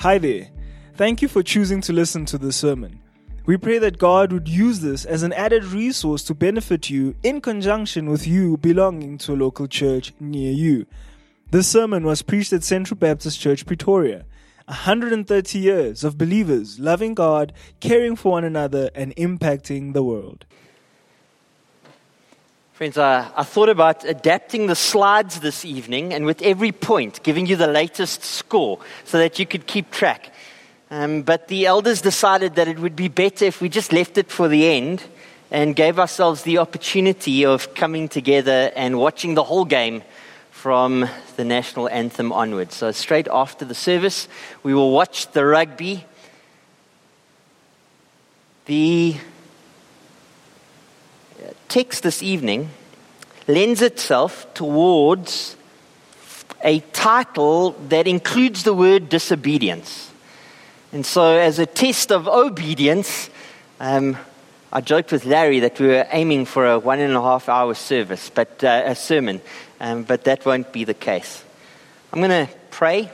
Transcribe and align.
Hi 0.00 0.16
there. 0.16 0.48
Thank 0.94 1.20
you 1.20 1.28
for 1.28 1.42
choosing 1.42 1.82
to 1.82 1.92
listen 1.92 2.24
to 2.24 2.38
this 2.38 2.56
sermon. 2.56 3.02
We 3.44 3.58
pray 3.58 3.76
that 3.80 3.98
God 3.98 4.32
would 4.32 4.48
use 4.48 4.80
this 4.80 5.04
as 5.04 5.22
an 5.22 5.34
added 5.34 5.62
resource 5.62 6.24
to 6.24 6.34
benefit 6.34 6.88
you 6.88 7.14
in 7.22 7.42
conjunction 7.42 8.08
with 8.08 8.26
you 8.26 8.56
belonging 8.56 9.18
to 9.18 9.34
a 9.34 9.36
local 9.36 9.66
church 9.66 10.14
near 10.18 10.52
you. 10.52 10.86
This 11.50 11.68
sermon 11.68 12.04
was 12.04 12.22
preached 12.22 12.54
at 12.54 12.64
Central 12.64 12.96
Baptist 12.96 13.38
Church, 13.40 13.66
Pretoria. 13.66 14.24
130 14.68 15.58
years 15.58 16.02
of 16.02 16.16
believers 16.16 16.80
loving 16.80 17.12
God, 17.12 17.52
caring 17.80 18.16
for 18.16 18.32
one 18.32 18.44
another, 18.44 18.88
and 18.94 19.14
impacting 19.16 19.92
the 19.92 20.02
world. 20.02 20.46
Friends, 22.80 22.96
I, 22.96 23.30
I 23.36 23.42
thought 23.42 23.68
about 23.68 24.06
adapting 24.06 24.66
the 24.66 24.74
slides 24.74 25.40
this 25.40 25.66
evening 25.66 26.14
and 26.14 26.24
with 26.24 26.40
every 26.40 26.72
point 26.72 27.22
giving 27.22 27.44
you 27.44 27.54
the 27.54 27.66
latest 27.66 28.24
score 28.24 28.78
so 29.04 29.18
that 29.18 29.38
you 29.38 29.44
could 29.44 29.66
keep 29.66 29.90
track. 29.90 30.32
Um, 30.90 31.20
but 31.20 31.48
the 31.48 31.66
elders 31.66 32.00
decided 32.00 32.54
that 32.54 32.68
it 32.68 32.78
would 32.78 32.96
be 32.96 33.08
better 33.08 33.44
if 33.44 33.60
we 33.60 33.68
just 33.68 33.92
left 33.92 34.16
it 34.16 34.30
for 34.30 34.48
the 34.48 34.66
end 34.66 35.02
and 35.50 35.76
gave 35.76 35.98
ourselves 35.98 36.40
the 36.44 36.56
opportunity 36.56 37.44
of 37.44 37.74
coming 37.74 38.08
together 38.08 38.72
and 38.74 38.96
watching 38.96 39.34
the 39.34 39.44
whole 39.44 39.66
game 39.66 40.02
from 40.50 41.06
the 41.36 41.44
national 41.44 41.86
anthem 41.90 42.32
onwards. 42.32 42.76
So, 42.76 42.92
straight 42.92 43.28
after 43.30 43.66
the 43.66 43.74
service, 43.74 44.26
we 44.62 44.72
will 44.72 44.90
watch 44.90 45.30
the 45.32 45.44
rugby. 45.44 46.06
The 48.64 49.16
text 51.70 52.02
this 52.02 52.20
evening 52.20 52.68
lends 53.52 53.82
itself 53.82 54.52
towards 54.54 55.56
a 56.62 56.80
title 56.92 57.72
that 57.88 58.06
includes 58.06 58.62
the 58.64 58.74
word 58.74 59.08
disobedience. 59.08 60.10
And 60.92 61.06
so, 61.06 61.38
as 61.38 61.58
a 61.58 61.66
test 61.66 62.10
of 62.12 62.26
obedience, 62.28 63.30
um, 63.78 64.16
I 64.72 64.80
joked 64.80 65.12
with 65.12 65.24
Larry 65.24 65.60
that 65.60 65.80
we 65.80 65.88
were 65.88 66.06
aiming 66.10 66.46
for 66.46 66.66
a 66.66 66.78
one 66.78 67.00
and 67.00 67.14
a 67.14 67.22
half 67.22 67.48
hour 67.48 67.74
service, 67.74 68.30
but 68.30 68.62
uh, 68.62 68.82
a 68.86 68.94
sermon, 68.94 69.40
um, 69.80 70.04
but 70.04 70.24
that 70.24 70.44
won't 70.44 70.72
be 70.72 70.84
the 70.84 70.94
case. 70.94 71.44
I'm 72.12 72.20
going 72.20 72.46
to 72.46 72.52
pray. 72.70 73.10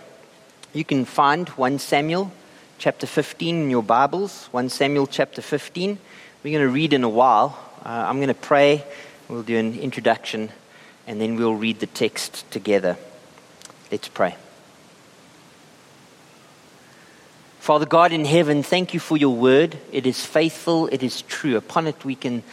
You 0.72 0.84
can 0.84 1.04
find 1.04 1.48
1 1.50 1.78
Samuel 1.78 2.32
chapter 2.78 3.06
15 3.06 3.62
in 3.62 3.70
your 3.70 3.82
Bibles, 3.82 4.48
1 4.52 4.68
Samuel 4.68 5.06
chapter 5.06 5.40
15. 5.40 5.98
We're 6.42 6.58
going 6.58 6.66
to 6.66 6.72
read 6.72 6.92
in 6.92 7.04
a 7.04 7.08
while. 7.08 7.58
Uh, 7.84 8.04
I'm 8.06 8.16
going 8.16 8.28
to 8.28 8.34
pray, 8.34 8.84
we'll 9.28 9.42
do 9.42 9.56
an 9.56 9.78
introduction, 9.78 10.50
and 11.06 11.20
then 11.20 11.36
we'll 11.36 11.54
read 11.54 11.80
the 11.80 11.86
text 11.86 12.50
together. 12.50 12.96
Let's 13.90 14.08
pray. 14.08 14.36
Father 17.60 17.86
God 17.86 18.12
in 18.12 18.24
heaven, 18.24 18.62
thank 18.62 18.94
you 18.94 19.00
for 19.00 19.16
your 19.16 19.34
word. 19.34 19.76
It 19.90 20.06
is 20.06 20.24
faithful, 20.24 20.86
it 20.86 21.02
is 21.02 21.22
true. 21.22 21.56
Upon 21.56 21.88
it 21.88 22.04
we 22.04 22.14
can, 22.14 22.44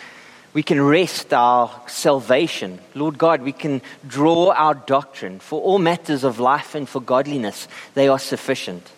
we 0.54 0.64
can 0.64 0.82
rest 0.82 1.32
our 1.34 1.70
salvation. 1.88 2.80
Lord 2.96 3.20
God, 3.20 3.44
we 3.44 3.52
can 3.52 3.84
draw 4.08 4.52
our 4.52 4.74
doctrine. 4.74 5.40
For 5.40 5.62
all 5.62 5.78
matters 5.78 6.24
of 6.24 6.40
life 6.40 6.74
and 6.74 6.90
for 6.90 7.00
godliness, 7.00 7.68
they 7.94 8.08
are 8.08 8.18
sufficient. 8.18 8.92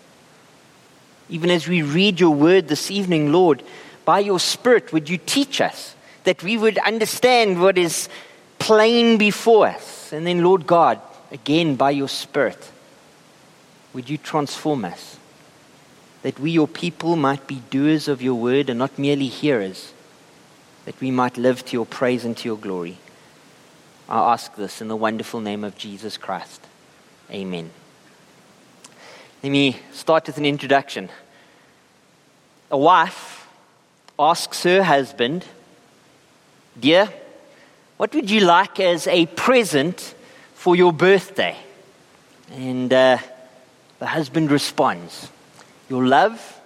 Even 1.28 1.52
as 1.52 1.68
we 1.68 1.81
read 1.81 2.20
your 2.22 2.34
word 2.34 2.70
this 2.70 2.90
evening, 2.90 3.34
Lord, 3.34 3.62
by 4.06 4.20
your 4.20 4.40
Spirit, 4.40 4.94
would 4.94 5.09
you 5.09 5.18
teach 5.18 5.59
us 5.59 5.96
that 6.26 6.44
we 6.44 6.58
would 6.58 6.78
understand 6.80 7.62
what 7.62 7.78
is 7.78 8.09
plain 8.59 9.18
before 9.18 9.68
us. 9.68 10.12
And 10.12 10.28
then, 10.28 10.44
Lord 10.44 10.68
God, 10.68 11.00
again 11.31 11.76
by 11.76 11.92
your 11.92 12.09
Spirit, 12.09 12.72
would 13.94 14.09
you 14.09 14.18
transform 14.18 14.86
us? 14.86 15.18
That 16.23 16.40
we, 16.40 16.52
your 16.52 16.68
people, 16.68 17.16
might 17.16 17.48
be 17.48 17.62
doers 17.70 18.08
of 18.08 18.22
your 18.22 18.36
word 18.36 18.70
and 18.70 18.80
not 18.80 19.00
merely 19.00 19.28
hearers. 19.28 19.94
That 20.86 21.00
we 21.00 21.12
might 21.12 21.38
live 21.38 21.64
to 21.66 21.73
your 21.73 21.86
praise 21.86 22.26
and 22.26 22.36
to 22.38 22.50
your 22.50 22.58
glory. 22.58 22.98
I 24.08 24.34
ask 24.34 24.56
this 24.56 24.81
in 24.81 24.88
the 24.88 24.96
wonderful 24.96 25.40
name 25.40 25.64
of 25.64 25.78
Jesus 25.78 26.18
Christ. 26.18 26.62
Amen. 27.31 27.72
Let 29.41 29.52
me 29.52 29.78
start 29.91 30.28
with 30.28 30.38
an 30.38 30.46
introduction. 30.46 31.09
A 32.72 32.78
wife 32.78 33.47
asks 34.18 34.64
her 34.64 34.84
husband, 34.84 35.46
Dear, 36.80 37.09
what 37.97 38.13
would 38.13 38.30
you 38.30 38.41
like 38.41 38.80
as 38.80 39.08
a 39.08 39.25
present 39.28 40.13
for 40.53 40.75
your 40.75 40.91
birthday? 40.91 41.56
And 42.52 42.91
uh, 42.91 43.18
the 44.00 44.06
husband 44.06 44.52
responds, 44.52 45.30
Your 45.90 46.06
love, 46.06 46.59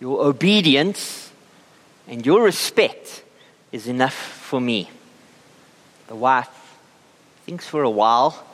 your 0.00 0.24
obedience, 0.24 1.30
and 2.08 2.26
your 2.26 2.42
respect 2.42 3.22
is 3.70 3.86
enough 3.86 4.14
for 4.14 4.60
me. 4.60 4.90
The 6.08 6.16
wife 6.16 6.50
thinks 7.46 7.66
for 7.66 7.82
a 7.82 7.90
while 7.90 8.44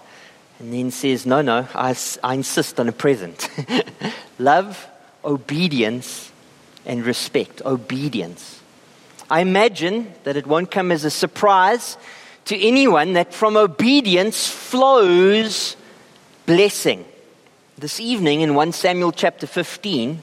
and 0.59 0.73
then 0.73 0.91
says, 0.91 1.25
No, 1.25 1.41
no, 1.41 1.67
I, 1.75 1.97
I 2.23 2.35
insist 2.35 2.79
on 2.79 2.89
a 2.89 2.93
present. 2.93 3.49
love, 4.39 4.87
obedience, 5.25 6.31
and 6.85 7.05
respect. 7.05 7.63
Obedience. 7.65 8.58
I 9.31 9.41
imagine 9.41 10.13
that 10.25 10.37
it 10.37 10.47
won't 10.47 10.71
come 10.71 10.91
as 10.91 11.05
a 11.05 11.11
surprise 11.11 11.99
to 12.47 12.59
anyone 12.59 13.13
that 13.13 13.35
from 13.35 13.57
obedience 13.57 14.49
flows 14.49 15.77
blessing. 16.47 17.05
This 17.77 18.01
evening 18.01 18.41
in 18.41 18.55
1 18.55 18.73
Samuel 18.73 19.13
chapter 19.13 19.47
15, 19.47 20.23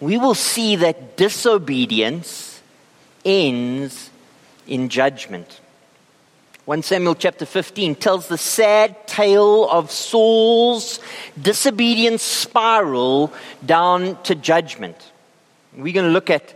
we 0.00 0.16
will 0.16 0.34
see 0.34 0.76
that 0.76 1.18
disobedience 1.18 2.62
ends 3.24 4.08
in 4.66 4.88
judgment. 4.88 5.60
1 6.64 6.82
Samuel 6.82 7.14
chapter 7.14 7.44
15 7.44 7.94
tells 7.96 8.28
the 8.28 8.38
sad 8.38 9.06
tale 9.06 9.68
of 9.68 9.90
Saul's 9.90 10.98
disobedience 11.40 12.22
spiral 12.22 13.32
down 13.66 14.20
to 14.22 14.34
judgment. 14.34 14.96
We're 15.76 15.92
going 15.92 16.06
to 16.06 16.12
look 16.12 16.30
at 16.30 16.54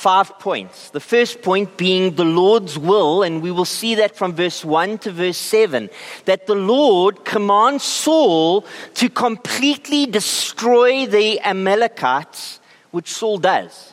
five 0.00 0.38
points. 0.38 0.88
The 0.90 1.00
first 1.00 1.42
point 1.42 1.76
being 1.76 2.14
the 2.14 2.24
Lord's 2.24 2.78
will, 2.78 3.22
and 3.22 3.42
we 3.42 3.50
will 3.50 3.66
see 3.66 3.96
that 3.96 4.16
from 4.16 4.32
verse 4.32 4.64
1 4.64 4.96
to 4.98 5.12
verse 5.12 5.36
7, 5.36 5.90
that 6.24 6.46
the 6.46 6.54
Lord 6.54 7.22
commands 7.24 7.84
Saul 7.84 8.64
to 8.94 9.10
completely 9.10 10.06
destroy 10.06 11.04
the 11.04 11.38
Amalekites, 11.40 12.60
which 12.90 13.12
Saul 13.12 13.36
does. 13.36 13.92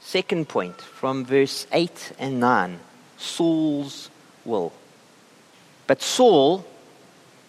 Second 0.00 0.48
point, 0.48 0.80
from 0.80 1.24
verse 1.24 1.68
8 1.70 2.12
and 2.18 2.40
9, 2.40 2.80
Saul's 3.16 4.10
will. 4.44 4.72
But 5.86 6.02
Saul 6.02 6.66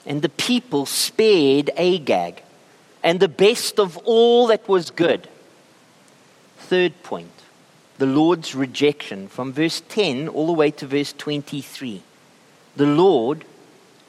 and 0.05 0.21
the 0.21 0.29
people 0.29 0.85
spared 0.85 1.71
Agag 1.77 2.43
and 3.03 3.19
the 3.19 3.27
best 3.27 3.79
of 3.79 3.97
all 4.05 4.47
that 4.47 4.67
was 4.69 4.91
good. 4.91 5.27
Third 6.57 7.01
point, 7.03 7.34
the 7.97 8.05
Lord's 8.05 8.55
rejection 8.55 9.27
from 9.27 9.53
verse 9.53 9.81
10 9.89 10.27
all 10.27 10.47
the 10.47 10.53
way 10.53 10.71
to 10.71 10.85
verse 10.85 11.13
23. 11.13 12.01
The 12.75 12.85
Lord 12.85 13.45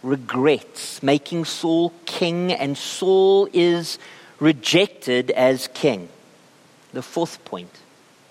regrets 0.02 1.02
making 1.02 1.44
Saul 1.44 1.92
king, 2.04 2.52
and 2.52 2.76
Saul 2.76 3.48
is 3.52 3.98
rejected 4.40 5.30
as 5.30 5.68
king. 5.72 6.08
The 6.92 7.02
fourth 7.02 7.44
point, 7.44 7.70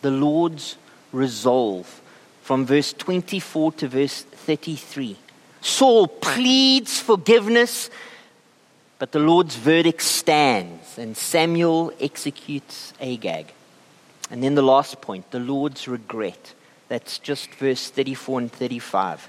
the 0.01 0.11
Lord's 0.11 0.77
resolve 1.11 2.01
from 2.41 2.65
verse 2.65 2.93
24 2.93 3.71
to 3.73 3.87
verse 3.87 4.21
33. 4.23 5.17
Saul 5.61 6.07
pleads 6.07 6.99
forgiveness, 6.99 7.89
but 8.99 9.11
the 9.11 9.19
Lord's 9.19 9.55
verdict 9.55 10.01
stands, 10.01 10.97
and 10.97 11.17
Samuel 11.17 11.91
executes 11.99 12.93
Agag. 13.01 13.54
And 14.31 14.41
then 14.43 14.55
the 14.55 14.61
last 14.61 15.01
point, 15.01 15.29
the 15.31 15.39
Lord's 15.39 15.87
regret. 15.87 16.53
That's 16.87 17.19
just 17.19 17.53
verse 17.55 17.89
34 17.89 18.39
and 18.39 18.51
35. 18.51 19.27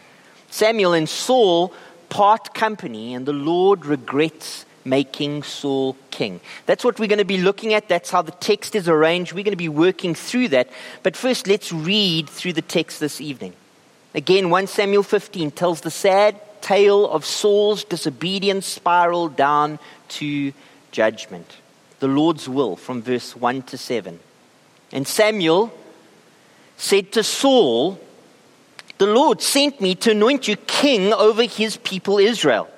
Samuel 0.50 0.94
and 0.94 1.08
Saul 1.08 1.72
part 2.08 2.54
company, 2.54 3.14
and 3.14 3.26
the 3.26 3.32
Lord 3.32 3.84
regrets 3.84 4.64
making 4.84 5.42
Saul 5.42 5.96
king. 6.10 6.40
That's 6.66 6.84
what 6.84 6.98
we're 6.98 7.08
going 7.08 7.18
to 7.18 7.24
be 7.24 7.38
looking 7.38 7.74
at. 7.74 7.88
That's 7.88 8.10
how 8.10 8.22
the 8.22 8.32
text 8.32 8.74
is 8.74 8.88
arranged. 8.88 9.32
We're 9.32 9.44
going 9.44 9.52
to 9.52 9.56
be 9.56 9.68
working 9.68 10.14
through 10.14 10.48
that. 10.48 10.70
But 11.02 11.16
first, 11.16 11.46
let's 11.46 11.72
read 11.72 12.28
through 12.28 12.54
the 12.54 12.62
text 12.62 13.00
this 13.00 13.20
evening. 13.20 13.52
Again, 14.14 14.48
1 14.48 14.66
Samuel 14.68 15.02
15 15.02 15.50
tells 15.50 15.80
the 15.80 15.90
sad 15.90 16.40
tale 16.62 17.08
of 17.08 17.24
Saul's 17.24 17.84
disobedience 17.84 18.66
spiral 18.66 19.28
down 19.28 19.78
to 20.08 20.52
judgment. 20.90 21.56
The 22.00 22.08
Lord's 22.08 22.48
will 22.48 22.76
from 22.76 23.02
verse 23.02 23.36
1 23.36 23.62
to 23.62 23.76
7. 23.78 24.20
And 24.92 25.06
Samuel 25.06 25.72
said 26.76 27.12
to 27.12 27.22
Saul, 27.22 27.98
The 28.98 29.06
Lord 29.06 29.42
sent 29.42 29.80
me 29.80 29.94
to 29.96 30.12
anoint 30.12 30.48
you 30.48 30.56
king 30.56 31.12
over 31.12 31.42
his 31.42 31.76
people 31.78 32.18
Israel. 32.18 32.68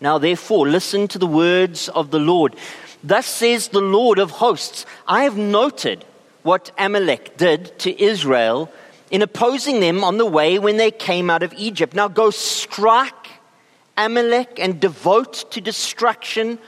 Now, 0.00 0.18
therefore, 0.18 0.68
listen 0.68 1.08
to 1.08 1.18
the 1.18 1.26
words 1.26 1.88
of 1.88 2.10
the 2.10 2.20
Lord. 2.20 2.54
Thus 3.02 3.26
says 3.26 3.68
the 3.68 3.80
Lord 3.80 4.18
of 4.18 4.30
hosts 4.30 4.86
I 5.06 5.24
have 5.24 5.36
noted 5.36 6.04
what 6.42 6.70
Amalek 6.78 7.36
did 7.36 7.78
to 7.80 8.00
Israel 8.00 8.72
in 9.10 9.22
opposing 9.22 9.80
them 9.80 10.04
on 10.04 10.18
the 10.18 10.26
way 10.26 10.58
when 10.58 10.76
they 10.76 10.90
came 10.90 11.30
out 11.30 11.42
of 11.42 11.52
Egypt. 11.54 11.94
Now 11.94 12.08
go 12.08 12.30
strike 12.30 13.28
Amalek 13.96 14.58
and 14.58 14.80
devote 14.80 15.50
to 15.50 15.60
destruction 15.60 16.58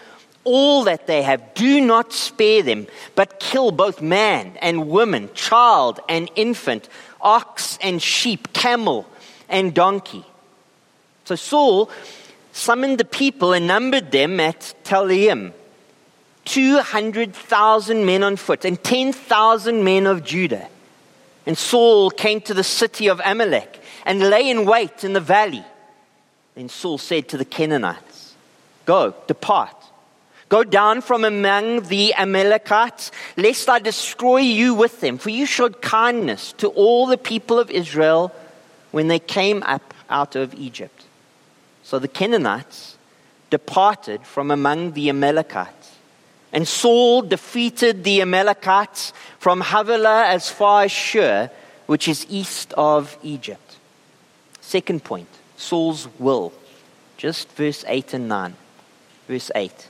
all 0.45 0.85
that 0.85 1.07
they 1.07 1.23
have. 1.23 1.55
Do 1.55 1.81
not 1.81 2.13
spare 2.13 2.63
them, 2.63 2.87
but 3.15 3.41
kill 3.41 3.73
both 3.73 4.01
man 4.01 4.57
and 4.61 4.89
woman, 4.89 5.31
child 5.35 6.01
and 6.09 6.31
infant, 6.35 6.89
ox 7.21 7.79
and 7.83 8.01
sheep, 8.03 8.53
camel 8.53 9.07
and 9.49 9.75
donkey. 9.75 10.25
So 11.25 11.37
Saul 11.37 11.91
summoned 12.53 12.99
the 12.99 13.05
people 13.05 13.53
and 13.53 13.67
numbered 13.67 14.11
them 14.11 14.41
at 14.41 14.75
Telaim. 14.85 15.53
200,000 16.47 18.07
men 18.07 18.23
on 18.25 18.37
foot 18.37 18.65
and 18.65 18.83
10,000 18.83 19.85
men 19.85 20.07
of 20.07 20.25
Judah. 20.25 20.69
And 21.47 21.57
Saul 21.57 22.11
came 22.11 22.41
to 22.43 22.55
the 22.55 22.65
city 22.65 23.09
of 23.09 23.21
Amalek 23.25 23.81
and 24.05 24.31
lay 24.31 24.51
in 24.51 24.65
wait 24.65 25.05
in 25.05 25.13
the 25.13 25.21
valley. 25.21 25.65
Then 26.55 26.69
Saul 26.69 26.99
said 26.99 27.29
to 27.29 27.37
the 27.37 27.45
Kenites, 27.45 28.33
Go, 28.87 29.15
depart. 29.27 29.77
Go 30.51 30.65
down 30.65 31.01
from 31.01 31.25
among 31.25 31.83
the 31.83 32.13
Amalekites, 32.15 33.13
lest 33.37 33.69
I 33.69 33.79
destroy 33.79 34.39
you 34.39 34.75
with 34.75 35.01
them. 35.01 35.17
For 35.17 35.31
you 35.31 35.47
showed 35.47 35.81
kindness 35.81 36.53
to 36.59 36.67
all 36.71 37.07
the 37.07 37.17
people 37.17 37.61
of 37.61 37.71
Israel 37.71 38.33
when 38.91 39.07
they 39.07 39.21
came 39.21 39.63
up 39.63 39.95
out 40.11 40.35
of 40.35 40.53
Egypt. 40.55 41.05
So 41.85 42.01
the 42.01 42.09
Kenites 42.09 42.97
departed 43.49 44.27
from 44.27 44.51
among 44.51 44.93
the 44.93 45.09
Amalekites. 45.09 45.95
And 46.53 46.67
Saul 46.67 47.23
defeated 47.23 48.03
the 48.03 48.21
Amalekites 48.21 49.13
from 49.39 49.61
Havilah 49.61 50.27
as 50.27 50.51
far 50.51 50.83
as 50.83 50.91
Shur, 50.91 51.49
which 51.87 52.09
is 52.09 52.27
east 52.29 52.73
of 52.73 53.17
Egypt. 53.23 53.77
Second 54.61 55.05
point 55.05 55.29
Saul's 55.57 56.09
will. 56.19 56.53
Just 57.17 57.49
verse 57.53 57.85
8 57.87 58.15
and 58.15 58.29
9. 58.29 58.57
Verse 59.29 59.51
8. 59.55 59.90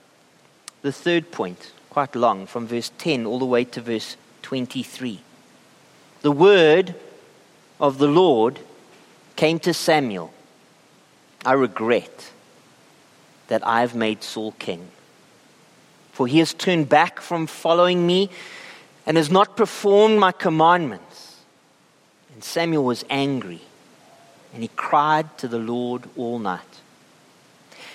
The 0.81 0.91
third 0.91 1.31
point, 1.31 1.71
quite 1.89 2.15
long, 2.15 2.47
from 2.47 2.67
verse 2.67 2.91
10 2.97 3.25
all 3.25 3.39
the 3.39 3.45
way 3.45 3.63
to 3.65 3.81
verse 3.81 4.17
23. 4.41 5.21
The 6.21 6.31
word 6.31 6.95
of 7.79 7.97
the 7.97 8.07
Lord 8.07 8.59
came 9.35 9.59
to 9.59 9.73
Samuel 9.73 10.33
I 11.43 11.53
regret 11.53 12.31
that 13.47 13.65
I 13.65 13.81
have 13.81 13.95
made 13.95 14.23
Saul 14.23 14.53
king, 14.53 14.89
for 16.11 16.27
he 16.27 16.39
has 16.39 16.53
turned 16.53 16.87
back 16.87 17.19
from 17.19 17.47
following 17.47 18.05
me 18.05 18.29
and 19.05 19.17
has 19.17 19.31
not 19.31 19.57
performed 19.57 20.19
my 20.19 20.31
commandments. 20.31 21.37
And 22.33 22.43
Samuel 22.43 22.83
was 22.83 23.03
angry 23.09 23.61
and 24.53 24.61
he 24.61 24.69
cried 24.75 25.37
to 25.39 25.47
the 25.47 25.59
Lord 25.59 26.03
all 26.15 26.39
night. 26.39 26.80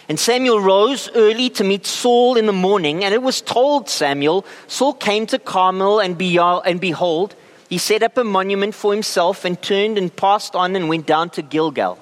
And 0.08 0.20
Samuel 0.20 0.60
rose 0.60 1.10
early 1.14 1.50
to 1.50 1.64
meet 1.64 1.84
Saul 1.84 2.36
in 2.36 2.46
the 2.46 2.52
morning, 2.52 3.04
and 3.04 3.12
it 3.12 3.22
was 3.22 3.40
told 3.40 3.88
Samuel, 3.88 4.46
Saul 4.68 4.92
came 4.92 5.26
to 5.26 5.38
Carmel, 5.38 5.98
and, 5.98 6.16
behold, 6.16 7.34
he 7.68 7.78
set 7.78 8.04
up 8.04 8.16
a 8.16 8.22
monument 8.22 8.74
for 8.74 8.92
himself, 8.92 9.44
and 9.44 9.60
turned 9.60 9.98
and 9.98 10.14
passed 10.14 10.54
on 10.54 10.76
and 10.76 10.88
went 10.88 11.06
down 11.06 11.30
to 11.30 11.42
Gilgal. 11.42 11.98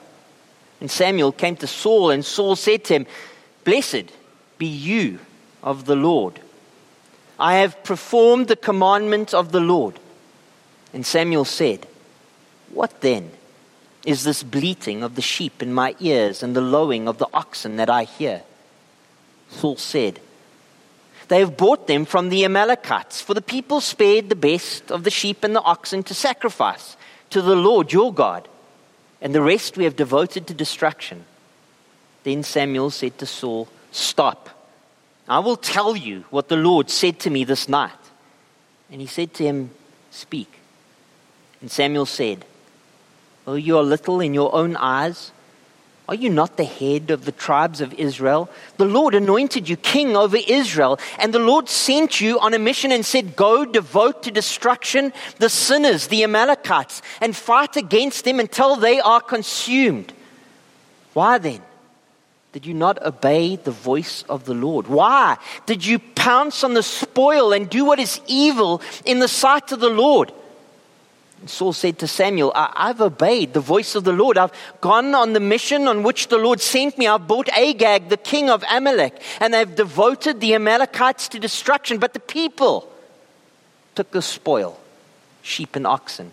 And 0.81 0.91
Samuel 0.91 1.33
came 1.33 1.57
to 1.57 1.67
Saul, 1.67 2.11
and 2.11 2.23
Saul 2.25 2.57
said 2.57 2.85
to 2.85 2.95
him, 2.95 3.07
Blessed 3.65 4.13
be 4.59 4.67
you 4.67 5.19
of 5.63 5.87
the 5.87 5.97
Lord. 5.97 6.41
I 7.39 7.57
have 7.57 7.83
performed 7.85 8.49
the 8.49 8.57
commandment 8.57 9.33
of 9.33 9.51
the 9.51 9.61
Lord. 9.61 9.99
And 10.93 11.07
Samuel 11.07 11.47
said, 11.47 11.87
What 12.71 13.01
then? 13.01 13.31
Is 14.05 14.25
this 14.25 14.43
bleating 14.43 15.03
of 15.03 15.15
the 15.15 15.23
sheep 15.23 15.63
in 15.63 15.73
my 15.73 15.95
ears 15.99 16.43
and 16.43 16.55
the 16.55 16.61
lowing 16.61 17.09
of 17.09 17.19
the 17.19 17.29
oxen 17.33 17.77
that 17.77 17.89
I 17.89 18.05
hear? 18.05 18.43
Saul 19.49 19.77
said, 19.77 20.21
They 21.29 21.41
have 21.41 21.57
bought 21.57 21.87
them 21.87 22.05
from 22.05 22.29
the 22.29 22.45
Amalekites, 22.45 23.21
for 23.21 23.35
the 23.35 23.43
people 23.43 23.81
spared 23.81 24.29
the 24.29 24.37
best 24.37 24.91
of 24.91 25.05
the 25.05 25.11
sheep 25.11 25.43
and 25.43 25.57
the 25.57 25.63
oxen 25.63 26.03
to 26.05 26.15
sacrifice 26.15 26.97
to 27.31 27.41
the 27.41 27.57
Lord 27.57 27.93
your 27.93 28.13
God, 28.13 28.47
and 29.21 29.35
the 29.35 29.43
rest 29.43 29.77
we 29.77 29.85
have 29.85 29.97
devoted 29.97 30.47
to 30.47 30.55
destruction. 30.55 31.25
Then 32.25 32.43
Samuel 32.43 32.91
said 32.91 33.19
to 33.19 33.27
Saul, 33.27 33.69
Stop. 33.91 34.51
I 35.27 35.39
will 35.39 35.57
tell 35.57 35.97
you 35.97 36.25
what 36.31 36.49
the 36.49 36.57
Lord 36.57 36.91
said 36.91 37.21
to 37.21 37.31
me 37.31 37.45
this 37.45 37.69
night. 37.69 37.93
And 38.91 39.01
he 39.01 39.07
said 39.07 39.33
to 39.35 39.45
him, 39.45 39.71
Speak. 40.11 40.59
And 41.61 41.71
Samuel 41.71 42.07
said, 42.07 42.45
Though 43.45 43.55
you 43.55 43.77
are 43.77 43.83
little 43.83 44.21
in 44.21 44.35
your 44.35 44.55
own 44.55 44.77
eyes, 44.77 45.33
are 46.07 46.15
you 46.15 46.29
not 46.29 46.59
the 46.59 46.65
head 46.65 47.11
of 47.11 47.25
the 47.25 47.33
tribes 47.33 47.81
of 47.81 47.95
Israel? 47.95 48.51
The 48.77 48.85
Lord 48.85 49.15
anointed 49.15 49.69
you 49.69 49.77
king 49.77 50.17
over 50.17 50.37
Israel, 50.37 50.99
and 51.19 51.33
the 51.33 51.39
Lord 51.39 51.69
sent 51.69 52.21
you 52.21 52.39
on 52.41 52.53
a 52.53 52.59
mission 52.59 52.93
and 52.93 53.07
said, 53.07 53.37
Go 53.37 53.65
devote 53.65 54.23
to 54.25 54.31
destruction 54.31 55.15
the 55.39 55.49
sinners, 55.49 56.09
the 56.09 56.23
Amalekites, 56.25 57.01
and 57.23 57.35
fight 57.35 57.77
against 57.77 58.25
them 58.25 58.39
until 58.39 58.77
they 58.77 59.01
are 59.01 59.21
consumed. 59.21 60.13
Why 61.15 61.39
then 61.39 61.63
did 62.53 62.67
you 62.67 62.75
not 62.75 63.03
obey 63.03 63.57
the 63.57 63.71
voice 63.71 64.25
of 64.29 64.45
the 64.45 64.55
Lord? 64.55 64.87
Why 64.87 65.39
did 65.65 65.87
you 65.87 65.99
pounce 65.99 66.63
on 66.65 66.75
the 66.75 66.83
spoil 66.83 67.53
and 67.53 67.69
do 67.69 67.85
what 67.85 67.99
is 67.99 68.21
evil 68.27 68.83
in 69.07 69.21
the 69.21 69.29
sight 69.29 69.73
of 69.73 69.81
the 69.81 69.89
Lord? 69.89 70.33
Saul 71.51 71.73
said 71.73 71.99
to 71.99 72.07
Samuel, 72.07 72.53
I- 72.55 72.89
have 72.89 73.01
obeyed 73.01 73.53
the 73.53 73.61
voice 73.61 73.95
of 73.95 74.05
the 74.05 74.13
Lord. 74.13 74.39
I've 74.39 74.53
gone 74.81 75.15
on 75.15 75.33
the 75.33 75.41
mission 75.41 75.89
on 75.89 76.03
which 76.03 76.29
the 76.29 76.39
Lord 76.39 76.61
sent 76.61 76.97
me. 76.97 77.07
I've 77.07 77.27
brought 77.27 77.49
Agag, 77.51 78.09
the 78.09 78.17
king 78.17 78.51
of 78.51 78.65
Amalek, 78.71 79.21
and 79.41 79.53
they've 79.53 79.75
devoted 79.75 80.41
the 80.41 80.55
Amalekites 80.55 81.29
to 81.29 81.39
destruction. 81.39 81.99
But 81.99 82.13
the 82.13 82.21
people 82.21 82.89
took 83.95 84.11
the 84.11 84.23
spoil 84.23 84.79
sheep 85.43 85.77
and 85.77 85.87
oxen, 85.87 86.33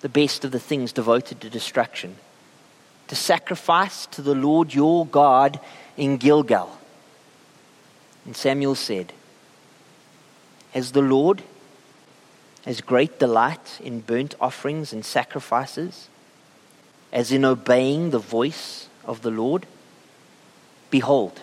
the 0.00 0.08
best 0.08 0.44
of 0.44 0.52
the 0.52 0.60
things 0.60 0.92
devoted 0.92 1.40
to 1.40 1.50
destruction, 1.50 2.16
to 3.08 3.16
sacrifice 3.16 4.06
to 4.06 4.22
the 4.22 4.34
Lord 4.34 4.72
your 4.72 5.04
God 5.06 5.58
in 5.96 6.16
Gilgal. 6.16 6.78
And 8.24 8.36
Samuel 8.36 8.76
said, 8.76 9.12
Has 10.72 10.92
the 10.92 11.02
Lord 11.02 11.42
as 12.64 12.80
great 12.80 13.18
delight 13.18 13.80
in 13.82 14.00
burnt 14.00 14.34
offerings 14.40 14.92
and 14.92 15.04
sacrifices 15.04 16.08
as 17.12 17.32
in 17.32 17.44
obeying 17.44 18.10
the 18.10 18.18
voice 18.18 18.88
of 19.04 19.22
the 19.22 19.30
Lord? 19.30 19.66
Behold, 20.90 21.40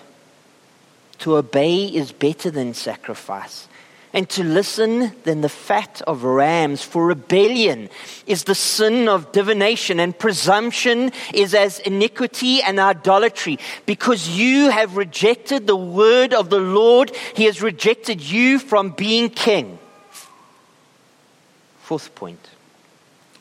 to 1.20 1.36
obey 1.36 1.86
is 1.86 2.12
better 2.12 2.52
than 2.52 2.74
sacrifice, 2.74 3.68
and 4.14 4.30
to 4.30 4.44
listen 4.44 5.12
than 5.24 5.42
the 5.42 5.50
fat 5.50 6.02
of 6.08 6.24
rams. 6.24 6.84
For 6.84 7.06
rebellion 7.06 7.90
is 8.26 8.46
the 8.46 8.56
sin 8.56 9.10
of 9.10 9.32
divination, 9.32 10.00
and 10.00 10.18
presumption 10.18 11.12
is 11.34 11.54
as 11.54 11.80
iniquity 11.80 12.62
and 12.62 12.80
idolatry. 12.80 13.60
Because 13.86 14.30
you 14.30 14.70
have 14.70 14.98
rejected 14.98 15.68
the 15.68 15.76
word 15.76 16.34
of 16.34 16.50
the 16.50 16.60
Lord, 16.60 17.12
he 17.36 17.46
has 17.46 17.62
rejected 17.62 18.22
you 18.22 18.60
from 18.60 18.92
being 18.92 19.30
king. 19.30 19.79
Fourth 21.90 22.14
point. 22.14 22.50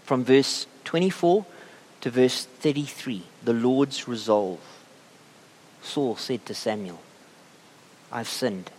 From 0.04 0.24
verse 0.24 0.66
24 0.84 1.44
to 2.00 2.08
verse 2.08 2.46
33, 2.46 3.22
the 3.44 3.52
Lord's 3.52 4.08
resolve. 4.08 4.58
Saul 5.82 6.16
said 6.16 6.46
to 6.46 6.54
Samuel, 6.54 6.98
I've 8.10 8.26
sinned. 8.26 8.70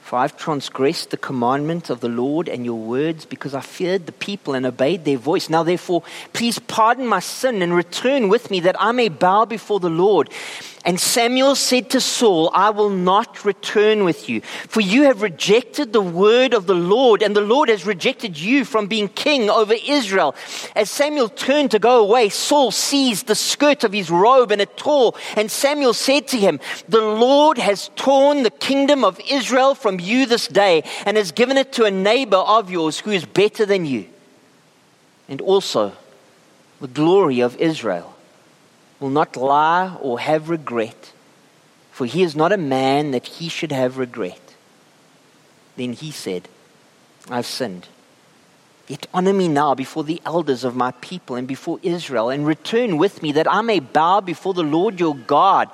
For 0.00 0.16
I've 0.16 0.38
transgressed 0.38 1.10
the 1.10 1.18
commandment 1.18 1.90
of 1.90 2.00
the 2.00 2.08
Lord 2.08 2.48
and 2.48 2.64
your 2.64 2.78
words 2.78 3.26
because 3.26 3.52
I 3.52 3.60
feared 3.60 4.06
the 4.06 4.12
people 4.12 4.54
and 4.54 4.64
obeyed 4.64 5.04
their 5.04 5.18
voice. 5.18 5.50
Now, 5.50 5.62
therefore, 5.62 6.02
please 6.32 6.58
pardon 6.58 7.06
my 7.06 7.20
sin 7.20 7.60
and 7.60 7.74
return 7.74 8.30
with 8.30 8.50
me 8.50 8.60
that 8.60 8.80
I 8.80 8.92
may 8.92 9.10
bow 9.10 9.44
before 9.44 9.80
the 9.80 9.90
Lord. 9.90 10.30
And 10.86 11.00
Samuel 11.00 11.56
said 11.56 11.90
to 11.90 12.00
Saul, 12.00 12.48
I 12.54 12.70
will 12.70 12.90
not 12.90 13.44
return 13.44 14.04
with 14.04 14.28
you, 14.28 14.40
for 14.40 14.80
you 14.80 15.02
have 15.02 15.20
rejected 15.20 15.92
the 15.92 16.00
word 16.00 16.54
of 16.54 16.68
the 16.68 16.76
Lord, 16.76 17.22
and 17.22 17.34
the 17.34 17.40
Lord 17.40 17.68
has 17.70 17.84
rejected 17.84 18.38
you 18.38 18.64
from 18.64 18.86
being 18.86 19.08
king 19.08 19.50
over 19.50 19.74
Israel. 19.74 20.36
As 20.76 20.88
Samuel 20.88 21.28
turned 21.28 21.72
to 21.72 21.80
go 21.80 22.04
away, 22.04 22.28
Saul 22.28 22.70
seized 22.70 23.26
the 23.26 23.34
skirt 23.34 23.82
of 23.82 23.92
his 23.92 24.10
robe 24.10 24.52
and 24.52 24.60
it 24.60 24.76
tore. 24.76 25.14
And 25.34 25.50
Samuel 25.50 25.92
said 25.92 26.28
to 26.28 26.38
him, 26.38 26.60
The 26.88 27.00
Lord 27.00 27.58
has 27.58 27.90
torn 27.96 28.44
the 28.44 28.50
kingdom 28.52 29.02
of 29.02 29.20
Israel 29.28 29.74
from 29.74 29.98
you 29.98 30.24
this 30.24 30.46
day, 30.46 30.84
and 31.04 31.16
has 31.16 31.32
given 31.32 31.56
it 31.56 31.72
to 31.72 31.84
a 31.84 31.90
neighbor 31.90 32.36
of 32.36 32.70
yours 32.70 33.00
who 33.00 33.10
is 33.10 33.24
better 33.24 33.66
than 33.66 33.86
you. 33.86 34.06
And 35.28 35.40
also, 35.40 35.94
the 36.80 36.86
glory 36.86 37.40
of 37.40 37.56
Israel 37.56 38.15
will 39.00 39.10
not 39.10 39.36
lie 39.36 39.96
or 40.00 40.20
have 40.20 40.48
regret, 40.50 41.12
for 41.90 42.06
he 42.06 42.22
is 42.22 42.34
not 42.34 42.52
a 42.52 42.56
man 42.56 43.10
that 43.10 43.26
he 43.26 43.48
should 43.48 43.72
have 43.72 43.98
regret. 43.98 44.40
Then 45.76 45.92
he 45.92 46.10
said, 46.10 46.48
I've 47.28 47.46
sinned. 47.46 47.88
Yet 48.88 49.06
honor 49.12 49.32
me 49.32 49.48
now 49.48 49.74
before 49.74 50.04
the 50.04 50.22
elders 50.24 50.62
of 50.62 50.76
my 50.76 50.92
people 50.92 51.36
and 51.36 51.48
before 51.48 51.80
Israel, 51.82 52.30
and 52.30 52.46
return 52.46 52.98
with 52.98 53.22
me 53.22 53.32
that 53.32 53.50
I 53.50 53.60
may 53.60 53.80
bow 53.80 54.20
before 54.20 54.54
the 54.54 54.62
Lord 54.62 55.00
your 55.00 55.16
God. 55.16 55.68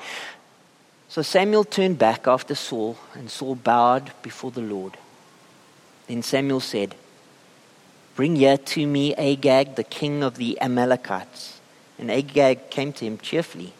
So 1.08 1.20
Samuel 1.20 1.64
turned 1.64 1.98
back 1.98 2.26
after 2.26 2.54
Saul, 2.54 2.96
and 3.14 3.30
Saul 3.30 3.54
bowed 3.54 4.12
before 4.22 4.50
the 4.50 4.62
Lord. 4.62 4.96
Then 6.06 6.22
Samuel 6.22 6.60
said, 6.60 6.94
Bring 8.16 8.36
here 8.36 8.56
to 8.56 8.86
me 8.86 9.14
Agag, 9.14 9.76
the 9.76 9.84
king 9.84 10.22
of 10.22 10.36
the 10.36 10.60
Amalekites. 10.60 11.60
And 12.02 12.10
Agag 12.10 12.68
came 12.68 12.92
to 12.94 13.04
him 13.04 13.16
cheerfully. 13.16 13.74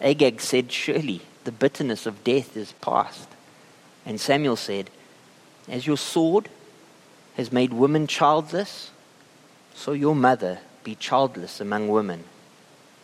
Agag 0.00 0.40
said, 0.40 0.70
Surely 0.70 1.22
the 1.42 1.50
bitterness 1.50 2.06
of 2.06 2.22
death 2.22 2.56
is 2.56 2.70
past. 2.80 3.28
And 4.06 4.20
Samuel 4.20 4.54
said, 4.54 4.90
As 5.68 5.84
your 5.84 5.96
sword 5.96 6.48
has 7.36 7.50
made 7.50 7.72
women 7.72 8.06
childless, 8.06 8.92
so 9.74 9.90
your 9.90 10.14
mother 10.14 10.60
be 10.84 10.94
childless 10.94 11.60
among 11.60 11.88
women. 11.88 12.22